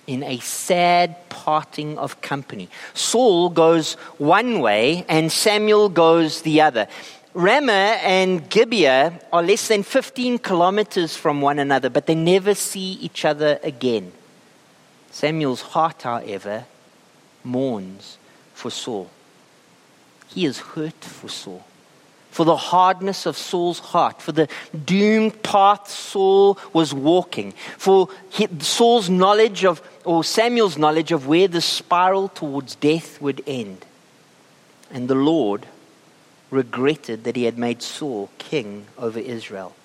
in 0.07 0.23
a 0.23 0.39
sad 0.39 1.27
parting 1.27 1.97
of 1.97 2.21
company. 2.21 2.69
Saul 2.93 3.49
goes 3.49 3.95
one 4.17 4.61
way 4.61 5.03
and 5.09 5.29
Samuel 5.29 5.89
goes 5.89 6.41
the 6.43 6.61
other. 6.61 6.87
Ramah 7.33 7.99
and 8.01 8.49
Gibeah 8.49 9.19
are 9.33 9.43
less 9.43 9.67
than 9.67 9.83
15 9.83 10.37
kilometers 10.37 11.17
from 11.17 11.41
one 11.41 11.59
another, 11.59 11.89
but 11.89 12.05
they 12.05 12.15
never 12.15 12.55
see 12.55 12.93
each 13.01 13.25
other 13.25 13.59
again. 13.61 14.13
Samuel's 15.11 15.61
heart, 15.61 16.03
however, 16.03 16.65
mourns 17.43 18.17
for 18.53 18.69
Saul. 18.69 19.09
He 20.27 20.45
is 20.45 20.59
hurt 20.59 21.03
for 21.03 21.27
Saul, 21.27 21.65
for 22.29 22.45
the 22.45 22.55
hardness 22.55 23.25
of 23.25 23.37
Saul's 23.37 23.79
heart, 23.79 24.21
for 24.21 24.31
the 24.31 24.47
doomed 24.85 25.41
path 25.41 25.89
Saul 25.89 26.59
was 26.73 26.93
walking, 26.93 27.53
for 27.77 28.09
Saul's 28.59 29.09
knowledge 29.09 29.65
of, 29.65 29.81
or 30.05 30.23
Samuel's 30.23 30.77
knowledge 30.77 31.11
of 31.11 31.27
where 31.27 31.47
the 31.47 31.61
spiral 31.61 32.29
towards 32.29 32.75
death 32.75 33.19
would 33.21 33.41
end. 33.47 33.85
And 34.91 35.07
the 35.07 35.15
Lord 35.15 35.65
regretted 36.51 37.23
that 37.23 37.35
he 37.35 37.43
had 37.43 37.57
made 37.57 37.81
Saul 37.81 38.29
king 38.37 38.85
over 38.97 39.19
Israel. 39.19 39.75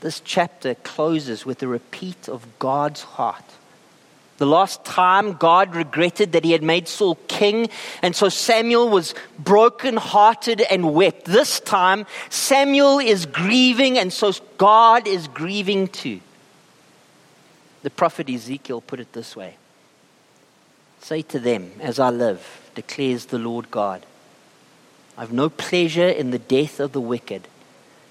This 0.00 0.20
chapter 0.20 0.74
closes 0.74 1.46
with 1.46 1.62
a 1.62 1.68
repeat 1.68 2.28
of 2.28 2.58
God's 2.58 3.02
heart 3.02 3.44
the 4.38 4.46
last 4.46 4.84
time 4.84 5.34
God 5.34 5.74
regretted 5.74 6.32
that 6.32 6.44
he 6.44 6.52
had 6.52 6.62
made 6.62 6.88
Saul 6.88 7.16
king, 7.28 7.68
and 8.02 8.16
so 8.16 8.28
Samuel 8.28 8.88
was 8.88 9.14
broken-hearted 9.38 10.62
and 10.62 10.92
wept. 10.92 11.26
This 11.26 11.60
time, 11.60 12.06
Samuel 12.30 12.98
is 12.98 13.26
grieving, 13.26 13.98
and 13.98 14.12
so 14.12 14.32
God 14.58 15.06
is 15.06 15.28
grieving 15.28 15.88
too. 15.88 16.20
The 17.82 17.90
prophet 17.90 18.28
Ezekiel 18.28 18.80
put 18.80 18.98
it 18.98 19.12
this 19.12 19.36
way 19.36 19.56
Say 21.00 21.22
to 21.22 21.38
them, 21.38 21.70
As 21.80 21.98
I 21.98 22.10
live, 22.10 22.62
declares 22.74 23.26
the 23.26 23.38
Lord 23.38 23.70
God, 23.70 24.04
I 25.16 25.20
have 25.20 25.32
no 25.32 25.48
pleasure 25.48 26.08
in 26.08 26.30
the 26.30 26.38
death 26.38 26.80
of 26.80 26.92
the 26.92 27.00
wicked 27.00 27.46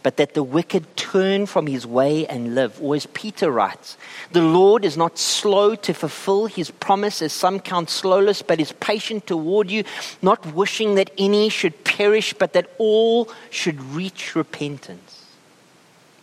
but 0.04 0.18
that 0.18 0.34
the 0.34 0.44
wicked 0.44 0.98
turn 0.98 1.46
from 1.46 1.66
his 1.66 1.88
way 1.88 2.28
and 2.28 2.54
live. 2.54 2.80
Or 2.82 2.94
as 2.94 3.06
Peter 3.08 3.50
writes, 3.50 3.98
the 4.34 4.42
Lord 4.42 4.84
is 4.84 4.98
not 4.98 5.18
slow 5.18 5.76
to 5.76 5.94
fulfill 5.94 6.48
his 6.48 6.70
promise, 6.70 7.22
as 7.22 7.32
some 7.32 7.62
count 7.62 7.90
slowness, 7.90 8.42
but 8.42 8.60
is 8.60 8.74
patient 8.74 9.26
toward 9.26 9.72
you, 9.72 9.86
not 10.22 10.46
wishing 10.54 10.96
that 10.96 11.10
any 11.18 11.48
should 11.48 11.86
perish, 11.86 12.34
but 12.34 12.52
that 12.54 12.70
all 12.78 13.32
should 13.50 13.82
reach 13.82 14.36
repentance. 14.36 15.26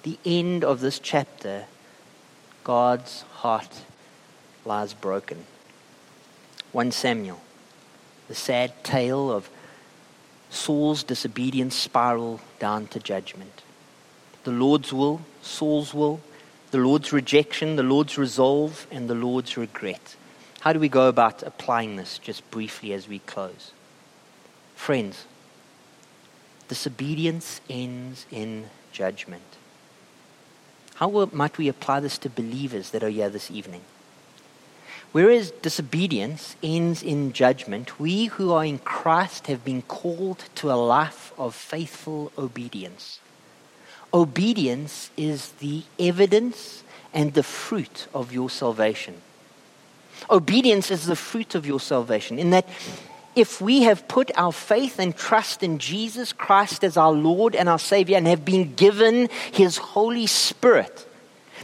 The 0.02 0.18
end 0.26 0.62
of 0.62 0.80
this 0.80 0.98
chapter, 0.98 1.64
God's 2.62 3.22
heart 3.36 3.82
lies 4.66 4.92
broken. 4.92 5.46
1 6.72 6.90
Samuel, 6.92 7.40
the 8.28 8.34
sad 8.34 8.84
tale 8.84 9.32
of 9.32 9.48
Saul's 10.50 11.02
disobedience 11.02 11.74
spiral 11.74 12.40
down 12.58 12.86
to 12.88 13.00
judgment 13.00 13.62
the 14.44 14.50
Lord's 14.50 14.92
will, 14.92 15.20
Saul's 15.42 15.92
will, 15.92 16.20
the 16.70 16.78
Lord's 16.78 17.12
rejection, 17.12 17.76
the 17.76 17.82
Lord's 17.82 18.16
resolve, 18.16 18.86
and 18.90 19.08
the 19.08 19.14
Lord's 19.14 19.56
regret. 19.56 20.16
How 20.60 20.72
do 20.72 20.78
we 20.78 20.88
go 20.88 21.08
about 21.08 21.42
applying 21.42 21.96
this 21.96 22.18
just 22.18 22.48
briefly 22.50 22.92
as 22.92 23.08
we 23.08 23.18
close? 23.20 23.72
Friends, 24.76 25.24
disobedience 26.68 27.60
ends 27.68 28.26
in 28.30 28.70
judgment. 28.92 29.42
How 30.96 31.28
might 31.32 31.56
we 31.56 31.68
apply 31.68 32.00
this 32.00 32.18
to 32.18 32.30
believers 32.30 32.90
that 32.90 33.02
are 33.02 33.08
here 33.08 33.30
this 33.30 33.50
evening? 33.50 33.80
Whereas 35.12 35.50
disobedience 35.50 36.56
ends 36.62 37.02
in 37.02 37.32
judgment, 37.32 37.98
we 37.98 38.26
who 38.26 38.52
are 38.52 38.64
in 38.64 38.78
Christ 38.78 39.48
have 39.48 39.64
been 39.64 39.82
called 39.82 40.44
to 40.56 40.70
a 40.70 40.74
life 40.74 41.32
of 41.36 41.54
faithful 41.54 42.30
obedience. 42.38 43.18
Obedience 44.12 45.10
is 45.16 45.50
the 45.60 45.82
evidence 45.98 46.82
and 47.14 47.34
the 47.34 47.42
fruit 47.42 48.06
of 48.14 48.32
your 48.32 48.50
salvation. 48.50 49.14
Obedience 50.28 50.90
is 50.90 51.06
the 51.06 51.16
fruit 51.16 51.54
of 51.54 51.66
your 51.66 51.80
salvation, 51.80 52.38
in 52.38 52.50
that 52.50 52.68
if 53.36 53.60
we 53.60 53.82
have 53.82 54.08
put 54.08 54.30
our 54.36 54.52
faith 54.52 54.98
and 54.98 55.16
trust 55.16 55.62
in 55.62 55.78
Jesus 55.78 56.32
Christ 56.32 56.82
as 56.82 56.96
our 56.96 57.12
Lord 57.12 57.54
and 57.54 57.68
our 57.68 57.78
Savior 57.78 58.16
and 58.16 58.26
have 58.26 58.44
been 58.44 58.74
given 58.74 59.28
His 59.52 59.76
Holy 59.76 60.26
Spirit, 60.26 61.06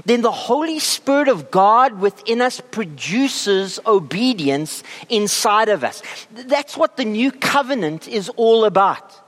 then 0.05 0.23
the 0.23 0.31
Holy 0.31 0.79
Spirit 0.79 1.29
of 1.29 1.51
God 1.51 2.01
within 2.01 2.41
us 2.41 2.61
produces 2.61 3.81
obedience 3.87 4.83
inside 5.09 5.69
of 5.69 5.83
us. 5.83 6.03
That's 6.33 6.77
what 6.77 6.97
the 6.97 7.05
new 7.05 7.33
covenant 7.33 8.07
is 8.07 8.29
all 8.37 8.65
about. 8.65 9.26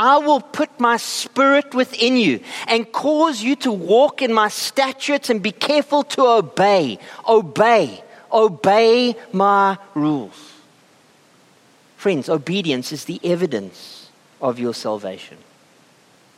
I 0.00 0.16
will 0.16 0.40
put 0.40 0.80
my 0.80 0.96
spirit 0.96 1.74
within 1.74 2.16
you 2.16 2.40
and 2.66 2.90
cause 2.90 3.42
you 3.42 3.54
to 3.56 3.70
walk 3.70 4.22
in 4.22 4.32
my 4.32 4.48
statutes 4.48 5.28
and 5.28 5.42
be 5.42 5.52
careful 5.52 6.04
to 6.04 6.22
obey, 6.22 6.98
obey, 7.28 8.02
obey 8.32 9.14
my 9.30 9.76
rules. 9.94 10.54
Friends, 11.98 12.30
obedience 12.30 12.92
is 12.92 13.04
the 13.04 13.20
evidence 13.22 14.08
of 14.40 14.58
your 14.58 14.72
salvation. 14.72 15.36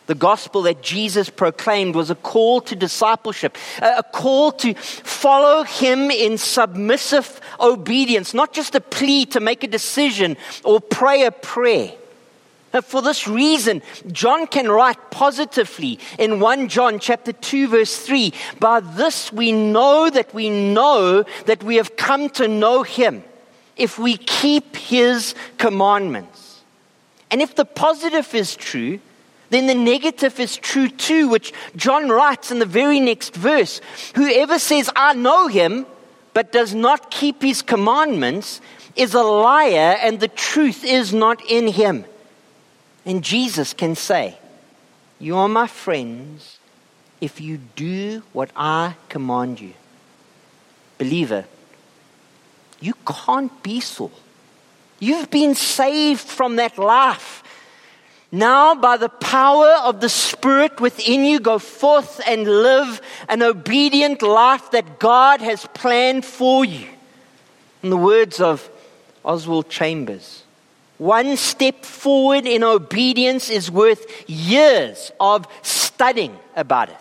The 0.07 0.17
gospel 0.17 0.63
that 0.63 0.83
Jesus 0.83 1.31
proclaimed 1.31 1.95
was 1.95 2.11
a 2.11 2.17
call 2.17 2.63
to 2.63 2.75
discipleship, 2.75 3.57
a 3.81 4.03
call 4.03 4.51
to 4.51 4.75
follow 4.75 5.63
him 5.63 6.11
in 6.11 6.37
submissive 6.37 7.41
obedience, 7.61 8.35
not 8.35 8.53
just 8.53 8.75
a 8.75 8.81
plea 8.81 9.25
to 9.27 9.39
make 9.39 9.63
a 9.63 9.69
decision 9.69 10.37
or 10.65 10.81
pray 10.81 11.23
a 11.23 11.31
prayer. 11.31 11.93
For 12.85 13.03
this 13.03 13.29
reason, 13.29 13.83
John 14.11 14.47
can 14.47 14.69
write 14.69 15.11
positively 15.11 15.99
in 16.19 16.41
1 16.41 16.69
John 16.69 16.99
chapter 16.99 17.33
2 17.33 17.69
verse 17.69 17.97
3, 17.97 18.33
by 18.59 18.81
this 18.81 19.33
we 19.33 19.53
know 19.53 20.09
that 20.11 20.33
we 20.33 20.51
know 20.51 21.25
that 21.47 21.63
we 21.63 21.77
have 21.77 21.97
come 21.97 22.31
to 22.31 22.49
know 22.49 22.83
him 22.83 23.23
if 23.77 23.99
we 23.99 24.17
keep 24.17 24.77
his 24.77 25.35
commandments. 25.59 26.61
And 27.31 27.41
if 27.41 27.55
the 27.55 27.65
positive 27.65 28.35
is 28.35 28.57
true, 28.57 29.01
then 29.51 29.67
the 29.67 29.75
negative 29.75 30.41
is 30.41 30.57
true 30.57 30.89
too, 30.89 31.29
which 31.29 31.53
John 31.77 32.09
writes 32.09 32.51
in 32.51 32.59
the 32.59 32.67
very 32.67 33.01
next 33.01 33.35
verse. 33.35 33.81
Whoever 34.15 34.59
says, 34.59 34.91
I 34.97 35.15
know 35.15 35.47
him, 35.47 35.87
but 36.35 36.53
does 36.53 36.75
not 36.75 37.11
keep 37.11 37.43
his 37.43 37.61
commandments, 37.61 38.61
is 38.97 39.15
a 39.15 39.23
liar, 39.23 39.97
and 40.01 40.21
the 40.21 40.29
truth 40.29 40.85
is 40.85 41.13
not 41.13 41.43
in 41.51 41.69
him. 41.69 42.05
And 43.05 43.23
Jesus 43.23 43.73
can 43.73 43.95
say, 43.95 44.39
You 45.19 45.37
are 45.37 45.49
my 45.49 45.67
friends 45.67 46.59
if 47.21 47.41
you 47.41 47.59
do 47.77 48.23
what 48.33 48.51
I 48.57 48.97
command 49.09 49.61
you. 49.61 49.75
Believer, 50.99 51.45
you 52.81 52.95
can't 53.07 53.63
be 53.63 53.81
so. 53.81 54.11
You've 54.99 55.31
been 55.31 55.55
saved 55.55 56.21
from 56.21 56.57
that 56.57 56.79
life. 56.79 57.43
Now, 58.31 58.75
by 58.75 58.97
the 58.97 59.09
power 59.09 59.75
of 59.83 60.01
the 60.01 60.09
Spirit 60.09 60.81
within 60.81 61.25
you, 61.25 61.39
go 61.39 61.59
forth 61.59 62.21
and 62.27 62.45
live 62.45 63.01
an 63.29 63.43
obedient 63.43 64.23
life 64.23 64.71
that 64.71 64.99
God 64.99 65.41
has 65.41 65.67
planned 65.75 66.25
for 66.25 66.65
you. 66.65 66.87
In 67.83 67.91
the 67.91 67.97
words 67.97 68.41
of 68.41 68.71
Oswald 69.25 69.69
Chambers, 69.69 70.42
one 70.99 71.37
step 71.37 71.85
forward 71.85 72.47
in 72.47 72.63
obedience 72.63 73.51
is 73.51 73.71
worth 73.71 74.29
years 74.29 75.11
of 75.19 75.47
studying 75.63 76.39
about 76.55 76.89
it. 76.91 76.97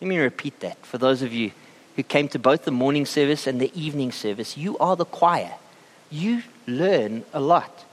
Let 0.00 0.08
me 0.08 0.18
repeat 0.18 0.60
that 0.60 0.84
for 0.84 0.98
those 0.98 1.22
of 1.22 1.32
you 1.32 1.52
who 1.96 2.02
came 2.02 2.28
to 2.28 2.38
both 2.38 2.64
the 2.64 2.70
morning 2.70 3.06
service 3.06 3.46
and 3.46 3.60
the 3.60 3.70
evening 3.80 4.12
service. 4.12 4.56
You 4.56 4.76
are 4.78 4.96
the 4.96 5.04
choir. 5.04 5.54
You 6.10 6.42
learn 6.66 7.24
a 7.32 7.40
lot. 7.40 7.84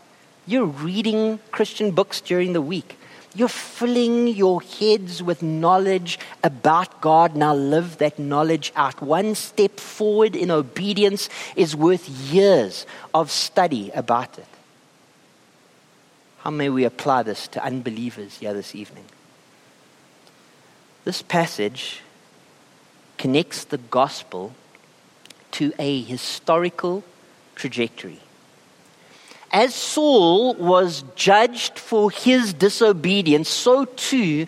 You're 0.47 0.65
reading 0.65 1.39
Christian 1.51 1.91
books 1.91 2.19
during 2.19 2.53
the 2.53 2.61
week. 2.61 2.97
You're 3.33 3.47
filling 3.47 4.27
your 4.27 4.61
heads 4.61 5.23
with 5.23 5.41
knowledge 5.41 6.19
about 6.43 6.99
God. 6.99 7.35
Now 7.35 7.55
live 7.55 7.97
that 7.99 8.19
knowledge 8.19 8.73
out. 8.75 9.01
One 9.01 9.35
step 9.35 9.79
forward 9.79 10.35
in 10.35 10.51
obedience 10.51 11.29
is 11.55 11.75
worth 11.75 12.09
years 12.09 12.85
of 13.13 13.31
study 13.31 13.89
about 13.91 14.37
it. 14.37 14.47
How 16.43 16.49
may 16.49 16.69
we 16.69 16.85
apply 16.85 17.21
this 17.21 17.47
to 17.49 17.63
unbelievers 17.63 18.39
here 18.39 18.51
this 18.51 18.73
evening? 18.73 19.05
This 21.03 21.21
passage 21.21 22.01
connects 23.19 23.63
the 23.65 23.77
gospel 23.77 24.55
to 25.51 25.71
a 25.77 26.01
historical 26.01 27.03
trajectory. 27.53 28.19
As 29.51 29.75
Saul 29.75 30.55
was 30.55 31.03
judged 31.15 31.77
for 31.77 32.09
his 32.09 32.53
disobedience, 32.53 33.47
so 33.47 33.85
too 33.85 34.47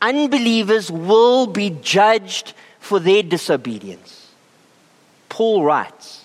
unbelievers 0.00 0.92
will 0.92 1.48
be 1.48 1.70
judged 1.70 2.54
for 2.78 3.00
their 3.00 3.24
disobedience. 3.24 4.28
Paul 5.28 5.64
writes, 5.64 6.24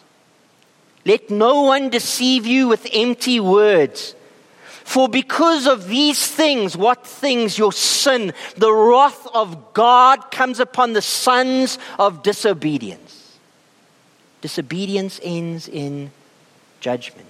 Let 1.06 1.32
no 1.32 1.64
one 1.64 1.90
deceive 1.90 2.46
you 2.46 2.68
with 2.68 2.88
empty 2.94 3.40
words. 3.40 4.14
For 4.88 5.10
because 5.10 5.68
of 5.68 5.90
these 5.90 6.26
things, 6.26 6.78
what 6.78 7.06
things? 7.06 7.58
Your 7.58 7.74
sin, 7.74 8.32
the 8.56 8.72
wrath 8.72 9.28
of 9.34 9.74
God 9.74 10.32
comes 10.32 10.62
upon 10.62 10.94
the 10.94 11.02
sons 11.02 11.78
of 12.00 12.24
disobedience. 12.24 13.38
Disobedience 14.40 15.20
ends 15.22 15.68
in 15.68 16.12
judgment. 16.80 17.28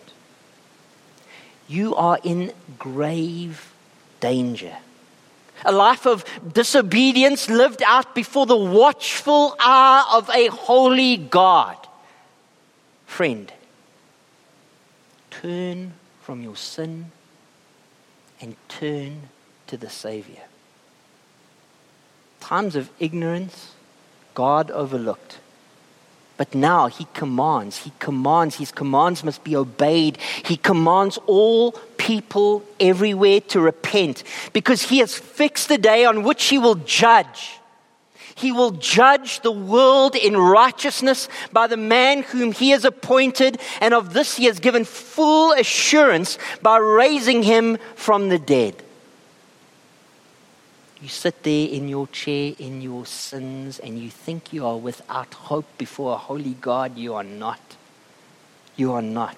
You 1.68 1.96
are 1.96 2.20
in 2.24 2.54
grave 2.78 3.74
danger. 4.20 4.78
A 5.66 5.72
life 5.72 6.06
of 6.06 6.24
disobedience 6.54 7.50
lived 7.50 7.82
out 7.84 8.14
before 8.14 8.46
the 8.46 8.56
watchful 8.56 9.56
eye 9.60 10.08
of 10.14 10.30
a 10.30 10.46
holy 10.50 11.18
God. 11.18 11.78
Friend, 13.08 13.52
turn 15.32 15.94
from 16.22 16.44
your 16.44 16.56
sin 16.56 17.12
and 18.42 18.56
turn 18.68 19.30
to 19.68 19.78
the 19.78 19.90
Savior. 19.90 20.44
Times 22.40 22.76
of 22.76 22.90
ignorance, 23.00 23.74
God 24.34 24.72
overlooked. 24.72 25.40
But 26.38 26.54
now 26.54 26.86
he 26.86 27.08
commands, 27.16 27.78
he 27.78 27.92
commands, 27.98 28.58
his 28.58 28.72
commands 28.72 29.24
must 29.24 29.44
be 29.44 29.56
obeyed. 29.56 30.18
He 30.46 30.56
commands 30.56 31.18
all 31.26 31.72
people 31.98 32.64
everywhere 32.80 33.42
to 33.42 33.60
repent 33.60 34.24
because 34.54 34.84
he 34.84 35.00
has 35.00 35.16
fixed 35.16 35.72
a 35.72 35.80
day 35.80 36.06
on 36.06 36.22
which 36.22 36.46
he 36.46 36.60
will 36.60 36.76
judge. 36.76 37.57
He 38.38 38.52
will 38.52 38.72
judge 38.72 39.42
the 39.42 39.52
world 39.52 40.16
in 40.16 40.38
righteousness 40.38 41.28
by 41.52 41.68
the 41.68 41.78
man 41.78 42.22
whom 42.22 42.52
he 42.52 42.70
has 42.70 42.86
appointed, 42.86 43.60
and 43.82 43.94
of 43.94 44.14
this 44.14 44.38
he 44.38 44.46
has 44.46 44.60
given 44.60 44.86
full 44.86 45.52
assurance 45.54 46.38
by 46.62 46.78
raising 46.78 47.44
him 47.44 47.78
from 47.96 48.30
the 48.30 48.40
dead. 48.40 48.84
You 51.02 51.10
sit 51.10 51.44
there 51.44 51.68
in 51.68 51.90
your 51.90 52.08
chair 52.08 52.54
in 52.58 52.82
your 52.82 53.06
sins 53.06 53.78
and 53.78 54.00
you 54.00 54.10
think 54.10 54.54
you 54.54 54.66
are 54.66 54.78
without 54.78 55.34
hope 55.34 55.66
before 55.78 56.14
a 56.14 56.18
holy 56.18 56.56
God. 56.56 56.98
You 56.98 57.14
are 57.14 57.24
not. 57.24 57.60
You 58.76 58.94
are 58.94 59.02
not. 59.02 59.38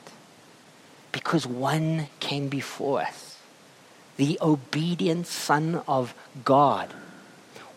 Because 1.11 1.45
one 1.45 2.07
came 2.19 2.47
before 2.47 3.01
us 3.01 3.29
the 4.19 4.37
obedient 4.41 5.25
Son 5.25 5.81
of 5.87 6.13
God 6.43 6.93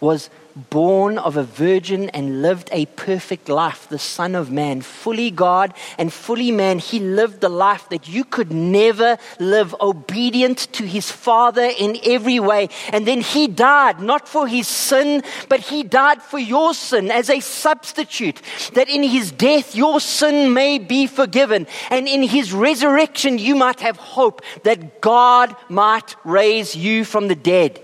was 0.00 0.28
born 0.57 1.18
of 1.18 1.36
a 1.36 1.42
virgin 1.42 2.09
and 2.11 2.42
lived 2.42 2.68
a 2.72 2.86
perfect 2.86 3.48
life, 3.48 3.88
the 3.88 3.98
Son 3.98 4.34
of 4.34 4.50
Man, 4.50 4.80
fully 4.80 5.30
God 5.30 5.74
and 5.98 6.12
fully 6.12 6.50
man. 6.50 6.78
He 6.78 6.98
lived 6.98 7.40
the 7.40 7.48
life 7.48 7.88
that 7.90 8.09
you 8.09 8.24
could 8.24 8.53
never 8.53 9.18
live, 9.38 9.74
obedient 9.80 10.59
to 10.72 10.86
his 10.86 11.11
Father 11.11 11.70
in 11.78 11.98
every 12.05 12.40
way. 12.40 12.68
And 12.90 13.07
then 13.07 13.20
he 13.20 13.46
died, 13.46 14.00
not 14.00 14.28
for 14.28 14.46
his 14.46 14.68
sin, 14.68 15.22
but 15.48 15.61
he 15.61 15.82
died 15.82 16.22
for 16.22 16.38
your 16.38 16.74
sin 16.74 17.11
as 17.11 17.30
a 17.30 17.40
substitute, 17.40 18.40
that 18.74 18.88
in 18.88 19.03
his 19.03 19.30
death 19.30 19.74
your 19.74 20.00
sin 20.00 20.53
may 20.53 20.78
be 20.78 21.07
forgiven. 21.07 21.66
And 21.90 22.09
in 22.09 22.22
his 22.22 22.53
resurrection 22.53 23.38
you 23.38 23.55
might 23.55 23.80
have 23.80 23.96
hope 23.96 24.42
that 24.64 25.00
God 25.00 25.55
might 25.68 26.16
raise 26.24 26.76
you 26.76 27.05
from 27.05 27.28
the 27.28 27.34
dead. 27.34 27.80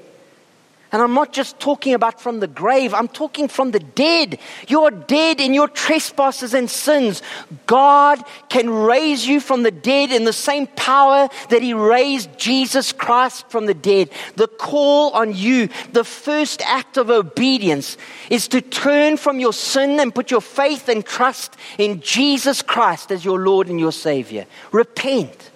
And 0.91 1.03
I'm 1.03 1.13
not 1.13 1.33
just 1.33 1.61
talking 1.61 1.93
about 1.93 2.21
from 2.21 2.41
the 2.41 2.47
grave, 2.47 2.95
I'm 2.95 3.09
talking 3.09 3.49
from 3.49 3.73
the 3.73 3.81
dead. 3.81 4.39
You're 4.69 4.91
dead 4.91 5.41
in 5.41 5.53
your 5.53 5.69
trespasses 5.69 6.55
and 6.55 6.71
sins. 6.71 7.23
God 7.67 8.23
can 8.49 8.71
raise 8.71 9.27
you 9.27 9.41
from 9.41 9.65
the 9.65 9.71
dead 9.71 10.11
in 10.11 10.25
the 10.25 10.33
same 10.33 10.67
power 10.67 11.29
that 11.51 11.63
He 11.63 11.75
raised 11.75 12.39
Jesus 12.39 12.93
Christ 12.93 13.51
from 13.51 13.67
the 13.67 13.75
dead. 13.75 14.11
The 14.37 14.49
call 14.49 15.11
on 15.11 15.35
you, 15.35 15.69
the 15.93 16.05
first 16.05 16.63
act 16.63 16.97
of 16.97 17.11
obedience, 17.11 17.99
is 18.31 18.49
to 18.49 18.63
turn 18.63 19.19
from 19.19 19.41
your 19.41 19.53
sin 19.53 20.01
and 20.01 20.15
put 20.15 20.31
your 20.31 20.41
faith 20.41 20.89
and 20.89 21.05
trust 21.05 21.57
in 21.77 22.01
Jesus 22.01 22.63
Christ 22.63 23.13
as 23.13 23.25
your 23.25 23.39
Lord 23.39 23.69
and 23.69 23.79
your 23.79 23.93
Savior. 23.93 24.47
Repent. 24.73 25.51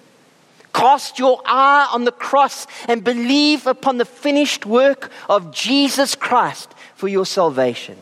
Cast 0.73 1.19
your 1.19 1.41
eye 1.45 1.89
on 1.93 2.05
the 2.05 2.13
cross 2.13 2.67
and 2.89 3.05
believe 3.05 3.67
upon 3.67 3.99
the 3.99 4.05
finished 4.05 4.65
work 4.67 5.11
of 5.29 5.53
Jesus 5.53 6.15
Christ 6.15 6.73
for 6.95 7.09
your 7.09 7.27
salvation. 7.27 7.99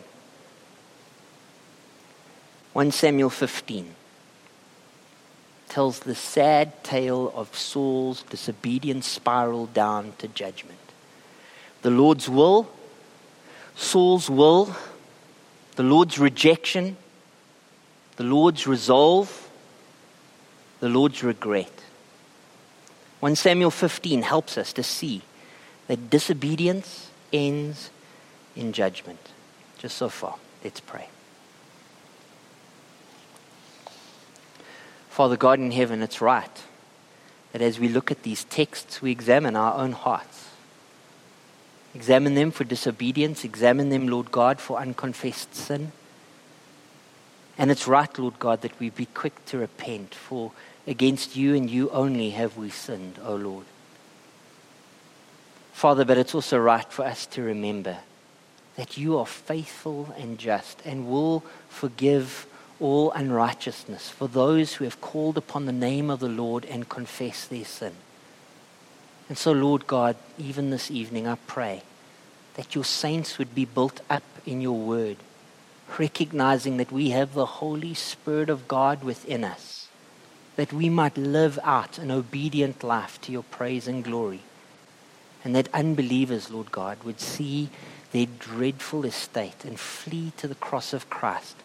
1 2.72 2.92
Samuel 2.92 3.30
15 3.30 3.94
tells 5.68 6.00
the 6.00 6.14
sad 6.14 6.82
tale 6.82 7.32
of 7.34 7.56
Saul's 7.56 8.22
disobedience 8.24 9.06
spiral 9.06 9.66
down 9.66 10.12
to 10.18 10.28
judgment. 10.28 10.78
The 11.82 11.90
Lord's 11.90 12.28
will, 12.28 12.68
Saul's 13.76 14.28
will, 14.28 14.74
the 15.76 15.82
Lord's 15.82 16.18
rejection, 16.18 16.96
the 18.16 18.24
Lord's 18.24 18.66
resolve, 18.66 19.48
the 20.80 20.88
Lord's 20.88 21.22
regret. 21.22 21.79
1 23.20 23.36
Samuel 23.36 23.70
15 23.70 24.22
helps 24.22 24.56
us 24.56 24.72
to 24.72 24.82
see 24.82 25.22
that 25.86 26.10
disobedience 26.10 27.10
ends 27.32 27.90
in 28.56 28.72
judgment. 28.72 29.20
Just 29.78 29.96
so 29.96 30.08
far, 30.08 30.36
let's 30.64 30.80
pray. 30.80 31.08
Father 35.08 35.36
God 35.36 35.58
in 35.58 35.70
heaven, 35.70 36.02
it's 36.02 36.20
right 36.20 36.62
that 37.52 37.62
as 37.62 37.78
we 37.78 37.88
look 37.88 38.10
at 38.10 38.22
these 38.22 38.44
texts, 38.44 39.02
we 39.02 39.10
examine 39.10 39.56
our 39.56 39.74
own 39.74 39.92
hearts. 39.92 40.48
Examine 41.94 42.34
them 42.34 42.52
for 42.52 42.64
disobedience, 42.64 43.44
examine 43.44 43.88
them, 43.88 44.06
Lord 44.06 44.30
God, 44.30 44.60
for 44.60 44.78
unconfessed 44.78 45.54
sin. 45.54 45.90
And 47.58 47.70
it's 47.70 47.88
right, 47.88 48.16
Lord 48.18 48.38
God, 48.38 48.62
that 48.62 48.78
we 48.78 48.90
be 48.90 49.06
quick 49.06 49.44
to 49.46 49.58
repent, 49.58 50.14
for 50.14 50.52
against 50.86 51.36
you 51.36 51.54
and 51.54 51.70
you 51.70 51.90
only 51.90 52.30
have 52.30 52.56
we 52.56 52.70
sinned, 52.70 53.18
O 53.24 53.34
Lord. 53.36 53.64
Father, 55.72 56.04
but 56.04 56.18
it's 56.18 56.34
also 56.34 56.58
right 56.58 56.90
for 56.92 57.04
us 57.04 57.26
to 57.26 57.42
remember 57.42 57.98
that 58.76 58.96
you 58.96 59.18
are 59.18 59.26
faithful 59.26 60.14
and 60.18 60.38
just 60.38 60.80
and 60.84 61.08
will 61.08 61.44
forgive 61.68 62.46
all 62.80 63.10
unrighteousness 63.12 64.08
for 64.08 64.26
those 64.26 64.74
who 64.74 64.84
have 64.84 65.00
called 65.00 65.36
upon 65.36 65.66
the 65.66 65.72
name 65.72 66.10
of 66.10 66.20
the 66.20 66.28
Lord 66.28 66.64
and 66.64 66.88
confess 66.88 67.46
their 67.46 67.64
sin. 67.64 67.92
And 69.28 69.38
so, 69.38 69.52
Lord 69.52 69.86
God, 69.86 70.16
even 70.38 70.70
this 70.70 70.90
evening, 70.90 71.28
I 71.28 71.36
pray 71.46 71.82
that 72.54 72.74
your 72.74 72.84
saints 72.84 73.38
would 73.38 73.54
be 73.54 73.64
built 73.64 74.00
up 74.10 74.24
in 74.44 74.60
your 74.60 74.76
word, 74.76 75.18
recognizing 75.98 76.78
that 76.78 76.90
we 76.90 77.10
have 77.10 77.34
the 77.34 77.46
Holy 77.46 77.94
Spirit 77.94 78.50
of 78.50 78.66
God 78.66 79.04
within 79.04 79.44
us, 79.44 79.79
that 80.60 80.74
we 80.74 80.90
might 80.90 81.16
live 81.16 81.58
out 81.64 81.96
an 81.96 82.10
obedient 82.10 82.84
life 82.84 83.18
to 83.18 83.32
your 83.32 83.44
praise 83.44 83.88
and 83.88 84.04
glory, 84.04 84.42
and 85.42 85.56
that 85.56 85.72
unbelievers, 85.72 86.50
Lord 86.50 86.70
God, 86.70 87.02
would 87.02 87.18
see 87.18 87.70
their 88.12 88.26
dreadful 88.38 89.06
estate 89.06 89.64
and 89.64 89.80
flee 89.80 90.32
to 90.36 90.46
the 90.46 90.54
cross 90.54 90.92
of 90.92 91.08
Christ 91.08 91.56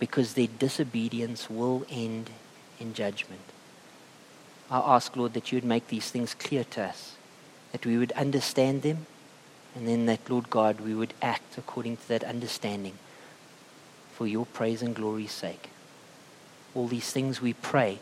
because 0.00 0.34
their 0.34 0.48
disobedience 0.48 1.48
will 1.48 1.86
end 1.88 2.30
in 2.80 2.94
judgment. 2.94 3.42
I 4.68 4.78
ask, 4.78 5.16
Lord, 5.16 5.34
that 5.34 5.52
you 5.52 5.56
would 5.58 5.64
make 5.64 5.86
these 5.86 6.10
things 6.10 6.34
clear 6.34 6.64
to 6.64 6.82
us, 6.82 7.14
that 7.70 7.86
we 7.86 7.96
would 7.96 8.10
understand 8.10 8.82
them, 8.82 9.06
and 9.76 9.86
then 9.86 10.06
that, 10.06 10.28
Lord 10.28 10.50
God, 10.50 10.80
we 10.80 10.96
would 10.96 11.14
act 11.22 11.56
according 11.56 11.98
to 11.98 12.08
that 12.08 12.24
understanding 12.24 12.94
for 14.14 14.26
your 14.26 14.46
praise 14.46 14.82
and 14.82 14.96
glory's 14.96 15.30
sake. 15.30 15.70
All 16.74 16.88
these 16.88 17.12
things 17.12 17.40
we 17.40 17.52
pray 17.52 18.00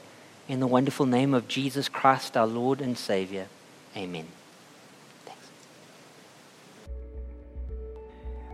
in 0.50 0.58
the 0.58 0.66
wonderful 0.66 1.06
name 1.06 1.32
of 1.32 1.46
Jesus 1.46 1.88
Christ, 1.88 2.36
our 2.36 2.46
Lord 2.46 2.80
and 2.80 2.98
Savior. 2.98 3.46
Amen. 3.96 4.26
Thanks. 5.24 5.46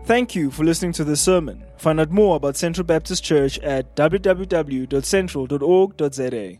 Thank 0.05 0.35
you 0.35 0.51
for 0.51 0.63
listening 0.63 0.91
to 0.93 1.03
this 1.03 1.21
sermon. 1.21 1.63
Find 1.77 1.99
out 1.99 2.11
more 2.11 2.35
about 2.35 2.55
Central 2.55 2.85
Baptist 2.85 3.23
Church 3.23 3.57
at 3.59 3.95
www.central.org.za. 3.95 6.55